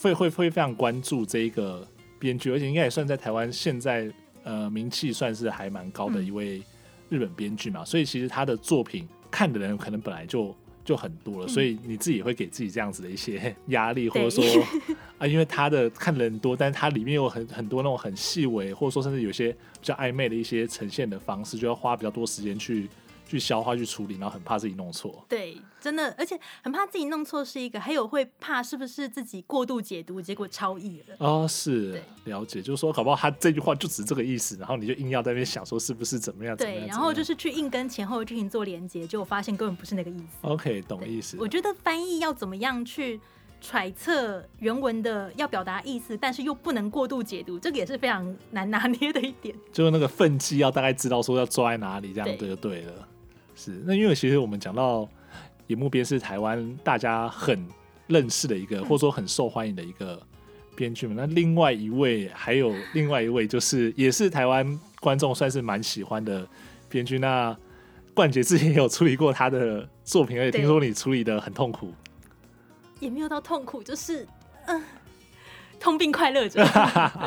[0.00, 1.86] 会会会非常关注这一个
[2.18, 4.10] 编剧，而且应该也算在台湾现在
[4.44, 6.62] 呃名气算是还蛮高的一位
[7.10, 14.42] 日本编剧嘛，嗯、所以其实他的作品看的人可能本来就就很多了，嗯、所以你自己也会给自己这样子的一些 压力，或者说
[15.20, 22.88] 啊，因为他的看的人多，但是他里面有很很多那种很细微，或者说甚至有些比较暧昧的一些呈现的方式，就要花比较多时间去。
[23.30, 25.24] 去消化、去处理，然后很怕自己弄错。
[25.28, 31.14] 对，真的，而且很怕自己弄错是一个，还有会怕是不是自己过度解读，结果超译了。
[31.18, 36.56] 哦，是了解，就是说，搞不好他这句话就只是这个意思，然后你就硬要在那边想说是不是怎么样？
[36.56, 40.24] 对，然后就是去硬跟前后剧情做连接，结果发现根本不是那个意思。
[40.42, 41.36] OK，懂意思。
[41.38, 43.20] 我觉得翻译要怎么样去
[43.60, 49.54] 揣测原文的要表达意思，但是又不能过度解读，这个也是非常难拿捏的一点。
[49.70, 53.08] 就是那个分际要大概知道说要抓在哪里，这样对就对了。
[53.62, 55.06] 是，那因为其实我们讲到
[55.66, 57.62] 野木编是台湾大家很
[58.06, 60.18] 认识的一个，或者说很受欢迎的一个
[60.74, 61.14] 编剧嘛。
[61.14, 66.48] 那另外一位还有另外一位，就是也是台湾观众算是蛮喜欢的
[66.88, 67.18] 编剧。
[67.18, 67.54] 那
[68.14, 71.92] 冠杰之前也有处理过他的作品，而且听说你处理的很痛苦，
[72.98, 74.26] 也没有到痛苦，就是
[74.64, 74.82] 嗯，
[75.78, 76.66] 痛并快乐着。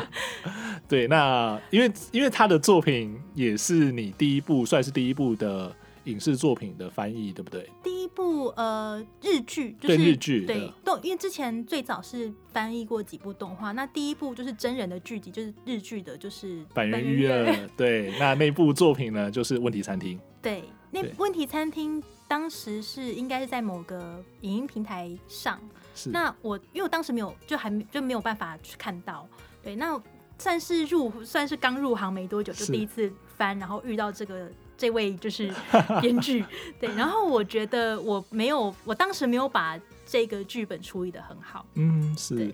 [0.88, 5.72] 对，那因为因为他的作品也是你第一部，算是第一部的。
[6.04, 7.68] 影视作品的翻译对不对？
[7.82, 17.44] 第一部呃日剧就是对日剧对动，因为之前最早是翻译过几部动画，那第一部就是真人的剧集，就是日剧的，就是坂元裕二。
[17.76, 20.18] 对，那那部作品呢，就是《问题餐厅》。
[20.42, 25.58] 对，那《问题餐厅》当时是应该是在某个影音平台上，
[25.94, 29.26] 是那我因为我当时没有，就还没就没有办法去看到。
[29.62, 29.98] 对，那
[30.38, 34.50] 算是入算是刚入行没多久，就第一次翻，然后遇到这个。
[34.76, 35.52] 这位就是
[36.02, 36.44] 编剧，
[36.80, 41.64] 对，然后我觉得我没有，我当时没有把这个剧本处理的很好。
[41.74, 42.52] 嗯，是，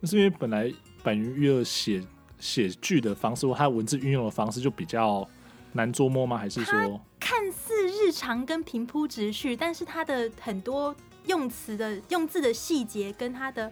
[0.00, 2.02] 那是因为本来坂元裕二写
[2.38, 5.28] 写剧的方式，或他文字运用的方式就比较
[5.72, 6.38] 难捉摸吗？
[6.38, 10.94] 还是说看似日常跟平铺直叙，但是他的很多
[11.26, 13.70] 用词的用字的细节跟他的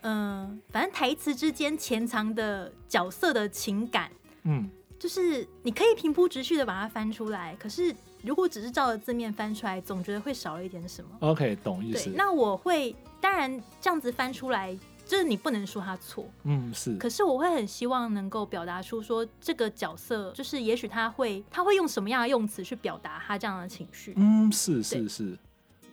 [0.00, 4.10] 嗯、呃，反正台词之间潜藏的角色的情感，
[4.44, 4.70] 嗯。
[4.98, 11.10] 就是你可以平铺直叙的把它翻出来，可是如果只是照着字面翻出来，总觉得会少了一点什么。
[11.20, 12.10] OK，懂意思。
[12.16, 16.96] 那我会当然这样子翻出来，就是你不能说他错，嗯，是。
[16.96, 24.14] 可是我会很希望能够表达出说这个角色，就是也许他会他会用什么样的用词去表达他这样的情绪。
[24.16, 25.38] 嗯，是是是。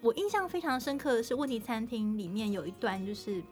[0.02, 3.44] 我印象非常深刻的是《问题餐厅》里面有一段就是。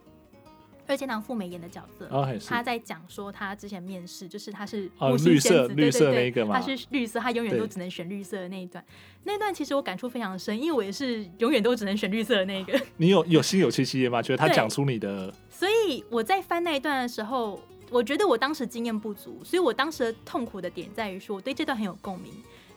[0.86, 4.90] 二阶堂富美演的角色，oh, 他在讲说他之前面试，就是他是
[5.24, 8.84] 绿色绿色那个嘛，他是绿色，他永远都只能选绿色的那一段。
[9.24, 12.80] 那一段其实我感触非常深，因为我也是永远都只能选绿色的那个。
[12.96, 14.20] 你有有心有戚戚吗？
[14.20, 22.32] 觉得他讲出你的，所以我在翻那一段的时候，我觉得我当时经验不足，所以我当时的痛苦的点在于说，我对这段很有共鸣。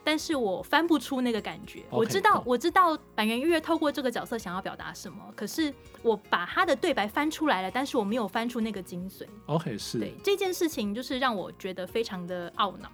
[0.06, 1.80] 但是我翻不出那个感觉。
[1.80, 9.26] Okay, 我知道，我知道坂元裕二透过这个角色想要表达什么，可是我把他的对白翻出来了，但是我没有翻出那个精髓。
[9.48, 9.98] OK，是。
[9.98, 12.92] 对这件事情，就是让我觉得非常的懊恼。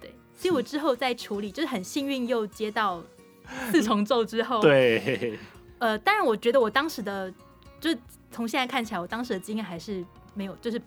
[0.00, 3.02] 对，所以我之后在处理，就是很幸运又接到
[3.72, 4.62] 四重奏之后。
[4.62, 5.36] 对。
[5.80, 7.30] 呃，当然，我觉得我当时的
[7.80, 7.90] 就
[8.30, 10.80] 从现在看起来，我当时的经验还是没有，就是。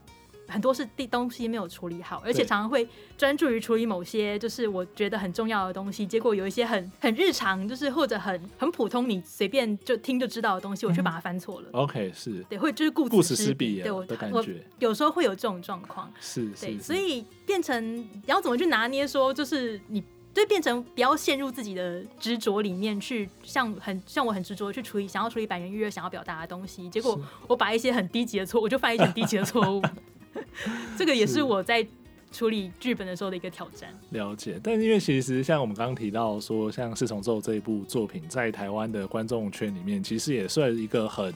[0.49, 11.69] 很多是地东西没有处理好，而且常常会专注于处理某些就是我觉得很重要的东西，结果有一些很很日常，就是或者很很普通，你随便就听就知道的东西，我却把它翻错了。
[11.73, 16.11] OK，是对，会就是顾此失彼，对我的感觉，有时候会有这种状况。
[16.19, 29.81] 是，对，所以变成要怎么去拿捏，说就是你就变成不要陷入自己的执着里面去，像很像我很执着去处理想要处理百元预约想要表达的东西，结果我把一些很低级的错，我就犯一些很低级的错误。
[30.97, 31.85] 这个也是我在
[32.31, 33.89] 处理剧本的时候的一个挑战。
[34.11, 41.33] 了解，但因为其实像我们刚刚提到说，像《四重奏》这一部作品，在台湾的观众圈里面，其实也算一个很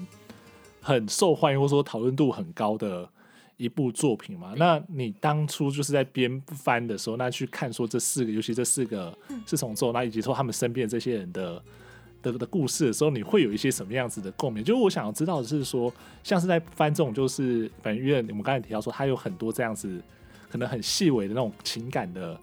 [0.82, 3.10] 很受欢迎，或者说讨论度很高的
[3.58, 4.54] 一部作品嘛。
[4.56, 11.64] 那你当初就是在编翻的时候，那去看说这四个，尤其这四个四重奏，那以及说他们身边的这些人的。
[12.24, 14.64] 的的故事的时候，你会有一些什么样子的共鸣？
[14.64, 20.02] 就是我想要知道的是说，像是在翻这种，就是反正因为我们刚才提到说，他有很多这样子
[20.50, 22.40] 可能很细微的那种情感的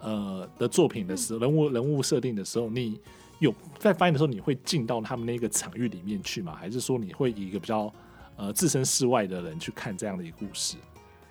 [0.00, 3.00] 呃的作品的时候，人物人物设定的时候，你
[3.38, 6.54] 有在翻译的时候，你会进到他们那个场域里面去吗？
[6.54, 7.92] 还是说你会以一个比较
[8.36, 10.76] 呃置身事外的人去看这样的一个故事？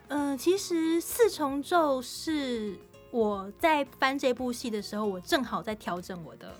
[0.07, 2.75] 嗯、呃，其实四重奏是
[3.11, 6.53] 我在翻这部戏的时候，我正好在调整我的。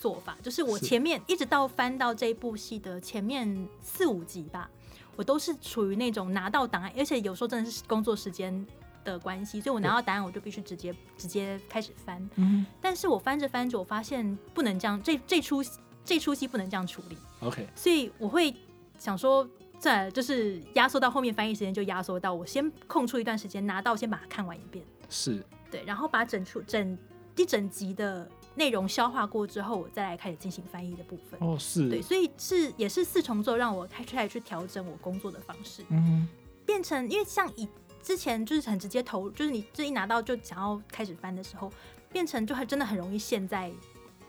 [0.00, 4.70] 做法就是我前面一直到翻到这部戏的前面四五集吧，
[5.14, 8.66] 我都是处于那种拿到档案，而且有时候真的是工作时间
[9.04, 12.30] 的关系，所以我拿到答案我就必须直接直接开始翻。
[12.36, 15.62] 嗯，但是我翻着翻着，我发现不能这样，这这出
[16.02, 17.18] 这出戏不能这样处理。
[17.40, 18.54] OK，所以我会
[18.98, 19.46] 想说，
[19.78, 24.82] 在就是压缩到后面翻译时间就压缩到我先空出一段时间拿到，先把它看完一遍。
[25.10, 26.96] 是，对，然后把整出整
[27.36, 28.26] 一整集的。
[28.60, 31.40] 内容消化过之后，我再来开始进行翻译的部分。
[31.40, 36.28] 哦，是对，所以是也是四重奏让我开始去调整我工作的方式，嗯，
[36.66, 37.66] 变成因为像以
[38.02, 41.72] 之前就是很直接投，就是你这一拿到就想要开始翻的时候，
[42.12, 43.72] 变成就还真的很容易陷在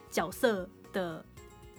[0.09, 1.25] 角色的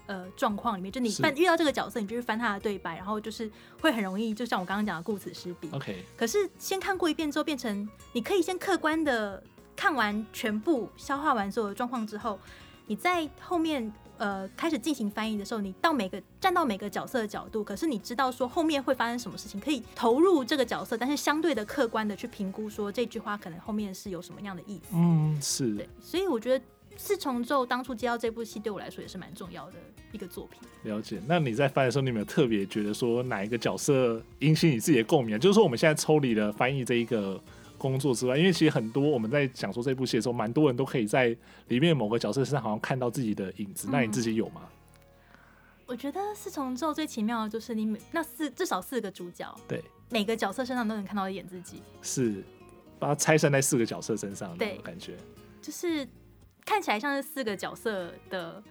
[0.04, 5.70] 呃状况里面，就你翻遇到这个角色，你就是翻他的对白，然后就是会很容易，就像我刚刚讲的顾此失彼。
[5.72, 9.42] OK，可是先看过一遍之后，变成你可以先客观的。
[9.82, 12.38] 看完全部消化完所有的状况之后，
[12.86, 24.94] 你在后面呃开始进行翻译的时候，你到每个站到每个角色的角度，可是你知道说后面会发生什么事情，可以投入这个角色，但是相对的客观的去评估说这句话可能后面是有什么样的意思。
[24.94, 25.74] 嗯，是。
[25.74, 26.64] 对，所以我觉得
[26.96, 29.72] 四重奏当初接到这部戏对我来说也是蛮重要的
[30.12, 30.60] 一个作品。
[30.84, 31.20] 了解。
[31.26, 35.40] 那你在翻的时候，你有没有特别觉得说哪一个角色引起你自己的共鸣？
[35.40, 37.42] 就是说我们现在抽离了翻译这一个。
[37.82, 43.88] 工作之外，因为其实很多我们在讲说这部戏的时候，蛮多人都可以在里面某个角色身上好像看到自己的影子。
[43.88, 44.62] 嗯、那你自己有吗？
[45.84, 52.44] 我觉得四重奏最奇妙的就是你每那四至少四个主角，对每个角色身上都能看到一点自己，是
[53.00, 55.16] 把它拆散在四个角色身上的那种感觉，
[55.60, 56.06] 就是
[56.64, 58.62] 看起来像是四个角色的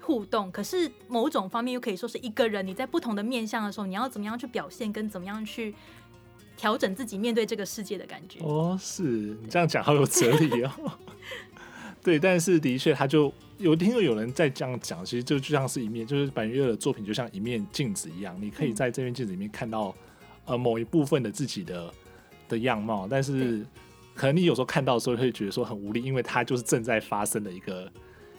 [0.00, 2.66] 互动，可是某种方面又可以说是一个人。
[2.66, 5.74] 你在不同的面向的时候，你要怎么样去表现，跟怎么样去。
[6.56, 10.70] 调整自己面对这个世界的感觉哦，是你这样讲好有哲理哦。
[12.02, 19.94] 对，但是的确，他就有听到有人在这样讲，其实就就像是一面，就是坂元裕二的作品就像一面镜子一样，你可以在这面镜子里面看到
[20.44, 21.92] 呃某一部分的自己的
[22.48, 23.64] 的样貌，但是
[24.14, 27.92] 可能你有时候看到的时候会觉得说很无力，因为它就是正在发生的一个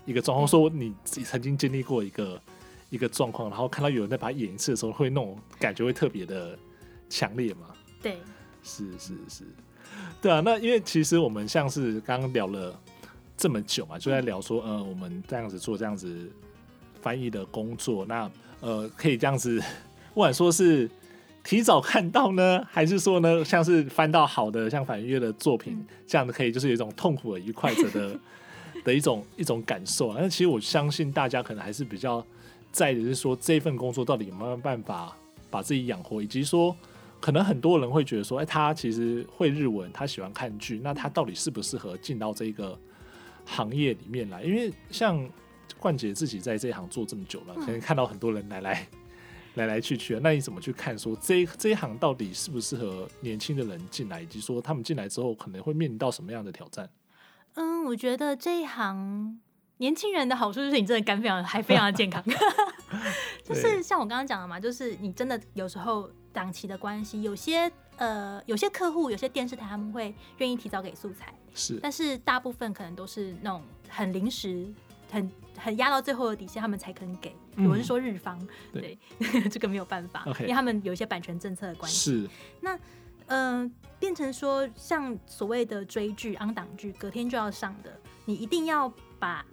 [0.06, 2.42] 一个状况，说你自己曾经经历过一个
[2.90, 6.60] 一个状况，然后看到有人在把它演一次的时候，会那种感觉会特别的
[7.10, 7.68] 强烈嘛。
[8.04, 8.20] 对，
[8.62, 9.44] 是是是，
[10.22, 10.42] 对啊。
[10.42, 12.78] 那因为其实我们像是刚刚聊了
[13.38, 16.30] 这么久嘛，就在聊说，呃，我们这样子做这样子
[17.02, 19.60] 翻译的工作，那呃，可以这样子，
[20.14, 20.90] 不管说是
[21.44, 28.20] 提早看到呢，还是说呢，像是翻到好的像坂元裕二的作品，嗯、这样的可以就是有一种痛苦的愉快者的
[28.84, 30.18] 的一种一种感受啊。
[30.20, 32.26] 那其实我相信大家可能还是比较
[32.72, 35.16] 在意的是说，这份工作到底有没有办法
[35.50, 36.76] 把自己养活，以及说。
[37.24, 42.78] 可能很多人会觉得说，哎、欸，他其实会日文，他喜欢看剧，那他到底适不适合进到这个
[43.46, 44.44] 行业里面来？
[44.44, 45.26] 因为像
[45.80, 48.86] 冠杰自己在这一行做这么久了，可能看到很多人来来
[49.56, 56.90] 来来去去，那你怎么去看说这这一行到底适不适合年轻的人进来，以及说他们进来之后可能会面临到什么样的挑战？
[57.54, 59.40] 嗯，我觉得这一行
[59.78, 62.22] 年轻人的好处就是你真的肝非常还非常的健康，
[63.46, 66.12] 就是像我刚刚讲的嘛，就是你真的有时候。
[66.34, 74.68] 档期的关系，有些呃，有些客户，有些电视台他们会愿意提早给素材，是，但是大部分可能都是那种很临时、
[75.12, 77.34] 很很压到最后的底线，他们才肯给。
[77.56, 78.40] 嗯、我是说日方，
[78.72, 80.42] 对，对 这个没有办法，Okay.
[80.42, 82.12] 因为他们有一些版权政策的关系。
[82.12, 82.30] 是，
[82.60, 82.76] 那
[83.28, 89.46] 嗯、呃，变成说像所谓的追剧、on 档剧，隔天就要上的，你一定要把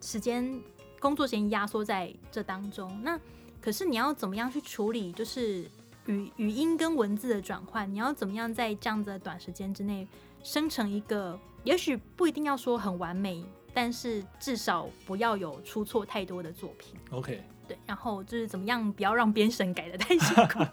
[0.00, 0.60] 时间
[1.00, 3.02] 工作时间压缩在这当中。
[3.02, 3.18] 那
[3.60, 5.10] 可是你要怎么样去处理？
[5.12, 5.68] 就是
[6.10, 10.06] 语语音跟文字的转换，你要怎么样在这样子的短时间之内
[10.42, 11.38] 生成一个？
[11.62, 16.98] 也许不一定要说很完美，但是至少不要有出错太多的作品。
[17.10, 20.64] OK，对，然后就是怎么样不要让编审改的太辛苦。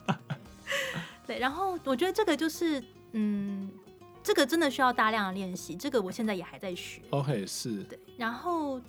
[1.27, 2.81] 对，然后我觉得这个就是，
[3.11, 3.69] 嗯，
[4.23, 5.75] 这个真的需要大量的练习。
[5.75, 7.01] 这个我现在也还在学。
[7.09, 7.83] OK，是。
[7.83, 8.79] 对，然后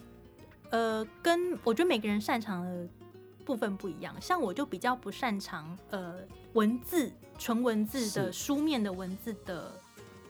[0.71, 2.89] 呃，跟我觉得每个人擅长的。
[3.49, 6.17] 部分不一样，像我就比较不擅长呃
[6.53, 9.73] 文字纯文字的书面的文字的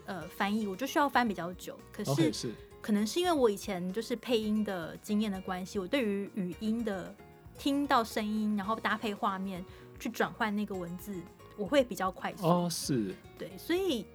[0.07, 1.77] 呃翻译，我就需要翻比较久。
[1.93, 7.13] 可是，okay, 是可能是因为我以前就是配音的经验的关系，我对于语音的
[7.59, 9.65] 听到声音，然后搭配画面
[9.99, 11.13] 去转换那个文字，
[11.57, 12.47] 我会比较快速。
[12.47, 14.07] 哦，是，对，所以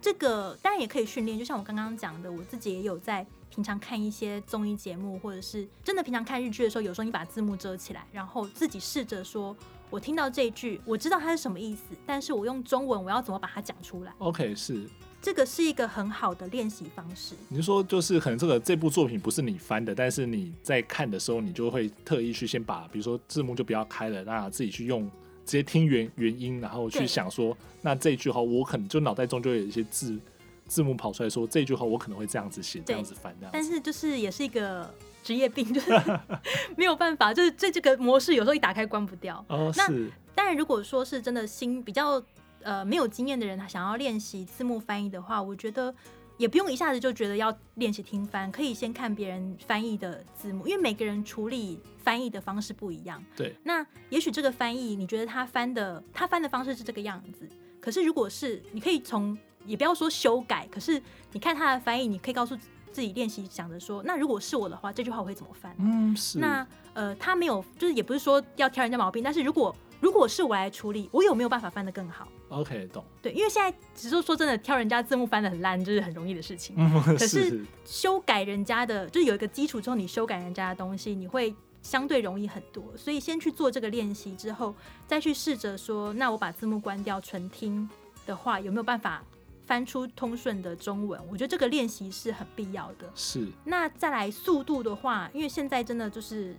[0.00, 3.24] 这个当然也可以训练，就像我刚刚讲的，我自己也有在。
[3.50, 9.54] 平常看一些综艺节目，或者是真的平常看日剧的时候，有时候你把字幕遮起来，然后自己试着说
[9.90, 14.88] ：“我听到这一句，我知道它是什么意思，但是我用中文我要怎么把它讲出来？”OK，是
[15.20, 17.34] 这个是一个很好的练习方式。
[17.48, 25.02] 你说就是可能这个这部作品不是你翻的，但是你在看的时候，你就会特意去先把，比如说字幕就不要开了，那自己去用
[25.44, 30.16] 直接听原原音，然后去想说，那这一句话我可能就脑袋中就有一些字。
[30.70, 33.50] 字幕跑出来说这句话，我可能会这样子写，这样子翻，这样。
[33.52, 34.88] 但是就是也是一个
[35.20, 35.90] 职业病，就是
[36.78, 39.44] 没有办法，就是这这个模式有时候一打开关不掉。
[39.48, 40.08] 哦，那是。
[40.32, 42.22] 当然，如果说是真的新比较
[42.62, 45.92] 呃没有经验的人，他想要练习字幕翻译的话，我觉得
[46.38, 53.22] 也不用一下子就觉得要练习听翻，可以先看别人翻译的字幕，因为每个人处理翻译的方式不一样。
[53.36, 53.54] 对。
[53.64, 57.46] 那也许这个翻译你觉得他翻的他翻的方式是这个样子，
[57.80, 59.36] 可是如果是你可以从
[59.66, 61.00] 也不要说修改，可是
[61.32, 62.56] 你看他的翻译，你可以告诉
[62.92, 65.74] 自己练习，想着说，那如果是我的话，这句话我会怎么翻？
[65.78, 66.38] 嗯，是。
[66.38, 73.04] 那呃，他没有，就是也不是说要挑人家毛病，但是如果如果是我来处理，我有没有办法翻得更好？OK，懂。
[73.22, 76.74] 对，因为现在只是说真的，挑人家字幕翻得很烂，就是很容易的事情。
[76.78, 82.82] 嗯，可是修改人家的，就是有一个基础之后，你修改人家的东西，你会相对容易很多。
[82.96, 84.74] 所以先去做这个练习之后，
[85.06, 87.88] 再去试着说，那我把字幕关掉，纯听
[88.26, 89.22] 的话，有没有办法？
[89.70, 93.08] 翻出通顺的中文，我觉得这个练习是很必要的。
[93.14, 93.46] 是。
[93.64, 96.56] 那再来速度的话，因为现在真的就是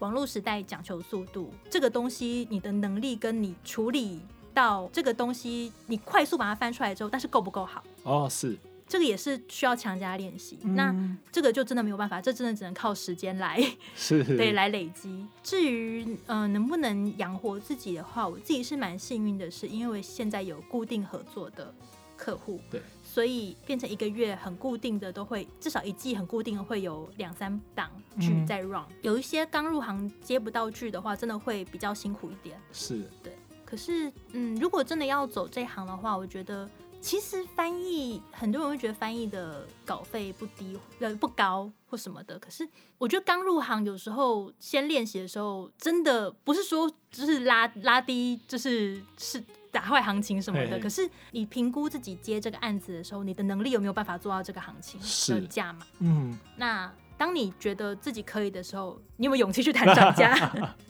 [0.00, 4.20] 网络时代讲求速度，这个东西你的能力跟你处理
[4.52, 7.82] 到这个东西，你快速把它翻出来之后，但是够不够好？
[8.02, 8.58] 哦，是。
[8.86, 10.58] 这个也是需要强加练习。
[10.64, 10.74] 嗯。
[10.74, 10.94] 那
[11.32, 13.58] 这个就真的没有办法，这真的只能靠时间来，
[13.96, 15.26] 是， 对，来累积。
[15.42, 21.74] 至于嗯、呃，能不能养活自己的话，我自己是蛮幸运的，是因为现在有固定合作的。
[22.18, 27.88] 客户对，所以变成一个月很固定的，都会至少一季很固定的会有两三档
[28.20, 28.84] 剧在 run。
[28.90, 28.96] 嗯。
[29.02, 32.60] 有一些刚入行接不到剧的话，真的会比较辛苦一点。
[32.72, 33.32] 是，对。
[33.64, 36.68] 可是，嗯，如果真的要走这行的话，我觉得
[37.00, 42.38] 其实翻译很多人会觉得翻译的稿费不低，呃，不高或什么的。
[42.38, 49.44] 可是我觉得刚入行有时候先练习的时候，真的不是说就是拉拉低，就是是。
[49.70, 55.00] 打坏行情什么的，可是你评估自己接这个案子的时候，你的能力有没有办法做到这个行情
[55.40, 55.80] 的价嘛？
[55.98, 60.34] 嗯，那当你觉得自己可以的时候，你有没有勇气去谈涨价？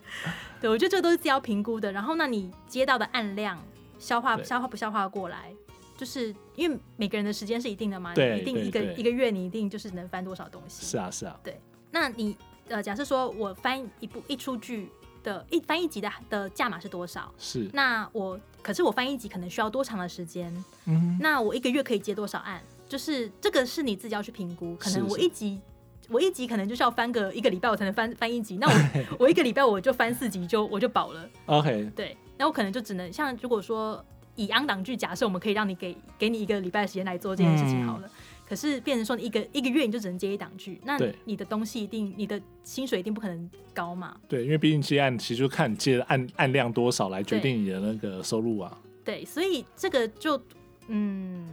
[0.61, 1.91] 对，我觉得这都是自己要评估的。
[1.93, 3.59] 然后，那你接到的案量，
[3.99, 5.53] 消化消化不消化过来，
[5.97, 10.87] 就是因为每个人的时间是一定的嘛，你一定一个一个月你一定就是能翻多少东西？
[10.87, 11.39] 是啊，是啊。
[11.43, 11.61] 对，
[11.91, 12.37] 那你
[12.68, 14.91] 呃，假设说我翻一部一出剧。
[15.23, 17.33] 的一翻译集的的价码是多少？
[17.39, 17.69] 是。
[17.73, 20.53] 那我可是我翻译集可能需要多长的时间？
[20.87, 21.19] 嗯。
[21.21, 22.62] 那我一个月可以接多少案？
[22.89, 24.75] 就是这个是你自己要去评估。
[24.77, 25.61] 可能我一集
[26.09, 28.57] 我一集可能就是要翻个一个礼拜我才能翻翻一集。
[28.57, 31.29] 那我 我一个礼拜我就翻四集就我就饱了。
[31.47, 31.91] OK。
[31.95, 32.16] 对。
[32.39, 34.03] 那我可能就只能像如果说
[34.37, 38.07] 以 on 档剧假设我们可以让你给给你一个礼拜的时间来做这件事情好了。
[38.07, 38.11] 嗯
[38.49, 44.17] 可是变成说，你一个一个月你就只能接一档剧，那你的东西一定，你的薪水一定不可能高嘛？
[44.27, 48.79] 对，因为毕竟接案其实就看你接的案案量多少来决定你的那个收入啊。
[49.05, 50.43] 对，所以这个就，
[50.87, 51.47] 嗯，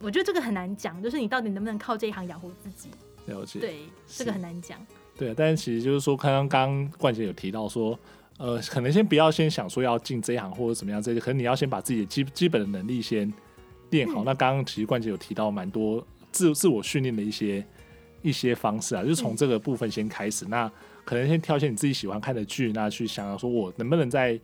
[0.00, 2.88] 我觉得这个很难讲，就是你到底能不能靠这一行养活自己？
[3.26, 3.60] 了解。
[3.60, 3.76] 对，
[4.08, 4.84] 这个很难讲。
[5.16, 7.96] 对，但是其实就是说，刚刚刚冠杰有提到说，
[8.38, 13.32] 呃，可能先不要先想说要进这一行或者怎么样这些，可能你要先把自己的基基本的能力先
[13.90, 14.22] 练好。
[14.22, 16.04] 嗯、那刚刚其实冠杰有提到蛮多。
[16.32, 17.64] 自自我训练的一些
[18.22, 20.44] 一些方式啊，就是从这个部分先开始。
[20.46, 20.72] 嗯、那
[21.04, 24.38] 可能先挑一些你自己喜欢看的剧，那去想想说，我能不能在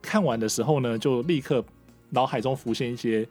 [0.00, 1.64] 看完的时候呢，就立刻
[2.10, 3.26] 脑海中浮现一些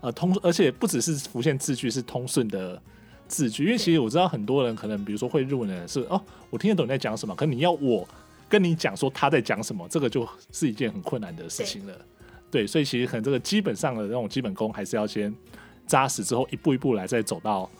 [0.00, 2.80] 呃通，而且不只是浮现字句，是通顺的
[3.28, 3.64] 字句。
[3.64, 8.06] 因为其实我知道很多人可能，比如说会日文的人是哦，我听得懂你在讲什么，可你要我
[8.48, 11.94] 跟你讲说他在讲什么，这个就是一件很困难的事情了。
[12.50, 15.34] 对，对，所以其实可能这个基本上的那种基本功，还是要先
[15.86, 17.70] 扎实之后，一步一步来，再走到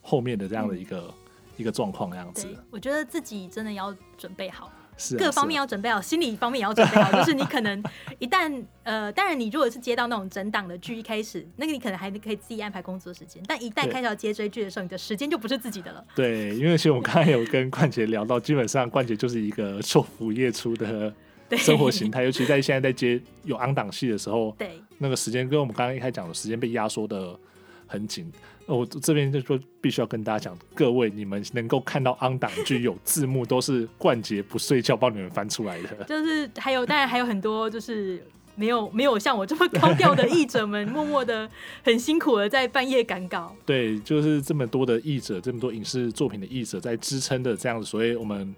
[0.00, 1.14] 后面的这样的一个、嗯、
[1.56, 2.48] 一个状况，这样子。
[2.70, 4.72] 我觉得自己真的要准备好。
[4.98, 7.12] 是啊、各方面要准备好，心理方面也要准备好。
[7.20, 7.84] 就是你可能
[8.18, 8.50] 一旦
[8.82, 16.02] 呃，当然你如果是接到那种整档的剧，一开始那个你可能还可以自己安排工作时间，但一旦开始要接追剧的时候，你的时间就不是自己的了。
[16.14, 21.12] 对，因为其实我刚才有跟冠杰聊到，基本上冠杰就是一个昼伏夜出的
[21.58, 27.38] 生活形态，尤其在现在在接有 on 档戏的时候，对那个时间跟我们刚刚一开始讲的时间被压缩的
[27.86, 28.30] 很紧。
[28.66, 36.04] 我这边就说必须要跟大家讲，各位你们能够看到 on 档剧有字幕，都是冠杰不睡觉帮你们翻出来的。
[36.04, 38.20] 就是还有，当然还有很多，就是
[38.56, 41.48] 没有没有像我这么高调的译者们，默默的
[41.84, 43.54] 很辛苦的在半夜赶稿。
[43.64, 48.52] 对，就是这么多的译者，这么多影视作品的译者在支撑的这样子，所以我们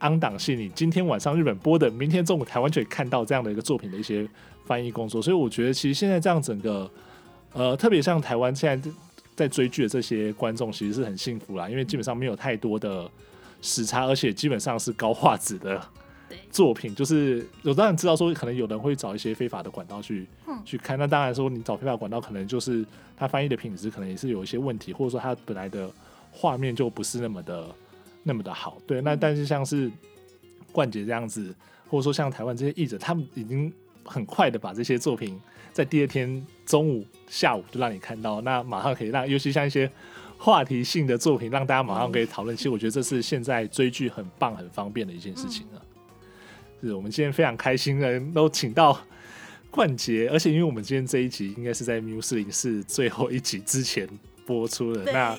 [0.00, 4.28] on 档戏，你今天晚上日本播的，明天中午台湾就可以看到这样的一个作品的一些
[4.66, 5.22] 翻译工作。
[5.22, 6.90] 所以我觉得，其实现在这样整个，
[7.56, 8.90] 呃，特别像台湾现在。
[9.36, 13.06] 在追剧的这些观众其实是很幸福啦，因为基本上没有太多的
[13.60, 15.78] 时差，而且基本上是高画质的
[16.50, 16.94] 作品。
[16.94, 20.26] 就是我当然知道说，可能有人会找一些非法的管道去
[20.64, 20.98] 去看。
[20.98, 22.82] 那当然说，你找非法管道，可能就是
[23.14, 25.86] 他翻译的品质可能也是有一些问题，或者说他本来的
[26.32, 27.68] 画面就不是那么的
[28.22, 28.78] 那么的好。
[28.86, 29.92] 对，那但是像是
[30.72, 31.54] 冠杰这样子，
[31.90, 33.70] 或者说像台湾这些译者，他们已经
[34.02, 35.38] 很快的把这些作品
[35.74, 37.06] 在第二天中午。
[37.28, 39.90] 下午就让你看到，那马上可以让，尤其像一些
[40.38, 42.56] 话题性的作品，让大家马上可以讨论。
[42.56, 45.82] 其实我觉得这是现在追剧很棒、很方便的一件事情啊。
[46.80, 48.96] 是我们今天非常开心的都请到
[49.72, 54.08] 冠杰，而且因为我们今天这一集应该是在 MU404 最后一集之前
[54.46, 55.36] 播出的，那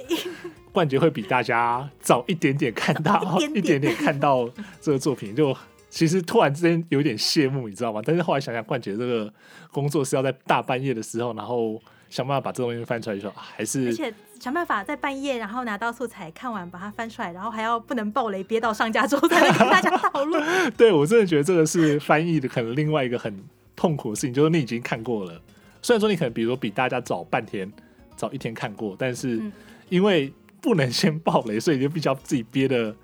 [0.74, 4.50] 冠杰会比大家早一点点看到， 一点点看到
[4.82, 5.56] 这个作品就。
[5.98, 8.00] 其实突然之间有点谢幕，你知道吗？
[8.06, 9.34] 但是后来想想，冠杰这个
[9.72, 20.44] 工作是要在大半夜的时候，然后想办法把这东西翻出来，就说还是而且想办法在半夜，然后拿到素材看完，把它翻出来，然后还要不能暴雷，憋到上架之后再跟大家讨论。
[20.78, 23.36] 对，我真的觉得这个是翻译的可能另外一个很
[23.76, 25.42] 痛苦的事情，就是你已经看过了，
[25.82, 27.74] 虽然说你可能比如说比大家早半天、
[28.16, 29.42] 早一天看过，但是
[29.90, 30.32] 因为
[30.62, 32.96] 不能先暴雷，所以就必须要自己憋的。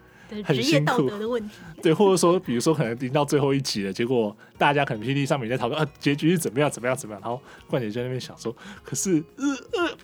[0.44, 9.98] 很辛苦的问题，对，或者说，比如说，可能临到最后一集了，结果大家可能 PTT 上面在讨论啊，结局是怎么样，怎么样，怎么样，然后冠杰在那边想说，可是，呃呃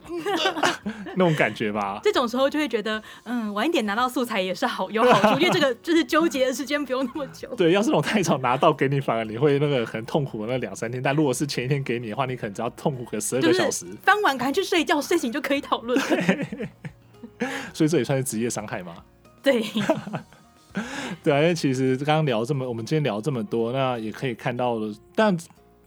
[0.83, 2.01] 呃、那种感觉吧。
[2.03, 7.47] 这种时候就会觉得，嗯，晚一点拿到素材也是好，有好处，因为这个 就是纠结的时间不用那么久。
[7.55, 11.01] 对，要是那种太早拿到给你，反而你会那个很痛苦的那两三天。
[11.01, 15.97] 但如果是前一天给你的话，你可能只要痛苦个十二个小时，翻完赶快去睡觉，睡醒就可以讨论。
[17.73, 18.95] 所以这也算是职业伤害吗？
[19.41, 19.63] 对，
[21.23, 24.93] 对啊，因为其实刚刚聊这么，我们今天聊这么多，那也可以看到了。
[25.15, 25.35] 但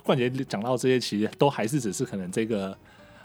[0.03, 2.77] 冠杰讲到这些，其实都还是只是可能这个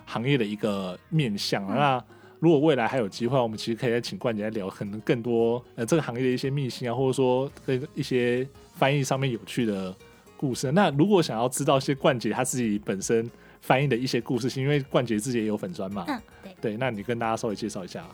[0.06, 1.66] 行业的一个面向。
[1.68, 2.04] 嗯、那
[2.40, 9.96] 如果未来还有机会，我们其实可以再请冠杰来聊，可能更多呃这个行业的一些秘辛啊，或者说跟一些翻译上面有趣的
[10.38, 10.72] 故事。
[10.72, 13.30] 那如果想要知道一些冠杰他自己本身
[13.60, 16.06] 翻译的一些故事，是因为冠杰自己也有粉砖嘛？
[16.08, 16.56] 嗯，对。
[16.62, 18.06] 对，那你跟大家稍微介绍一下。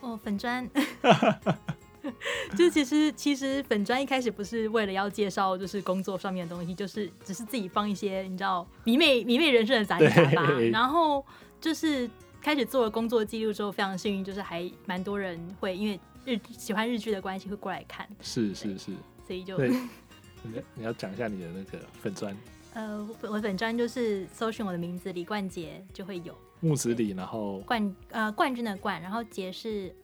[0.00, 0.64] 哦，粉专，
[2.56, 10.42] 就其实其实粉专一开始不是为了要介绍就是工作上面的东西，就是只是自己放一些你知道迷妹迷妹人生的杂七杂八，
[10.72, 11.24] 然后
[11.60, 12.08] 就是
[12.40, 18.92] 开始做了工作记录之后，非常幸运，就是还蛮多人会因为日喜欢日剧的关系会过来看，是是是，
[19.26, 19.58] 所以就
[20.74, 22.36] 你要讲一下你的那个粉专，
[22.74, 26.36] 呃，我粉专就是搜寻我的名字李冠杰就会有。
[26.60, 29.94] 木子李，然后冠呃冠军的冠，然后杰是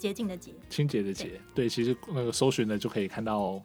[0.00, 1.30] 洁净的洁，清洁的洁。
[1.54, 3.60] 对，其实那个搜寻呢就可以看到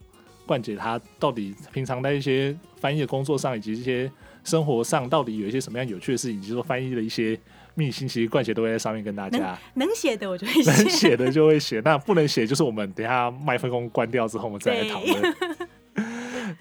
[0.45, 4.11] 冠姐她到底平常在一些翻译的工作上，以及一些
[4.43, 7.39] 生活上，到底有一些什么样有趣的事情，以及说翻译的一些
[7.73, 9.57] 秘辛，其实冠姐都会在上面跟大家。
[9.75, 15.54] 能写的我就会写，能写的就会写，那不能写就是我们等一下麦克风关掉之后，我们再来讨论。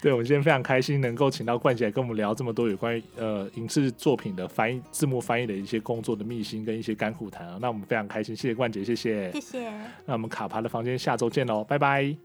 [0.05, 7.57] 对，我们今天非常开心能够请到冠姐来跟我们聊这么多有关于呃影视作品的翻译、字幕翻译的一些工作的秘辛跟一些甘苦谈啊。
[7.59, 9.67] 那我们非常开心，谢谢冠姐，谢谢，谢谢。
[10.05, 12.24] 那我们卡牌的房间下周见喽，拜拜。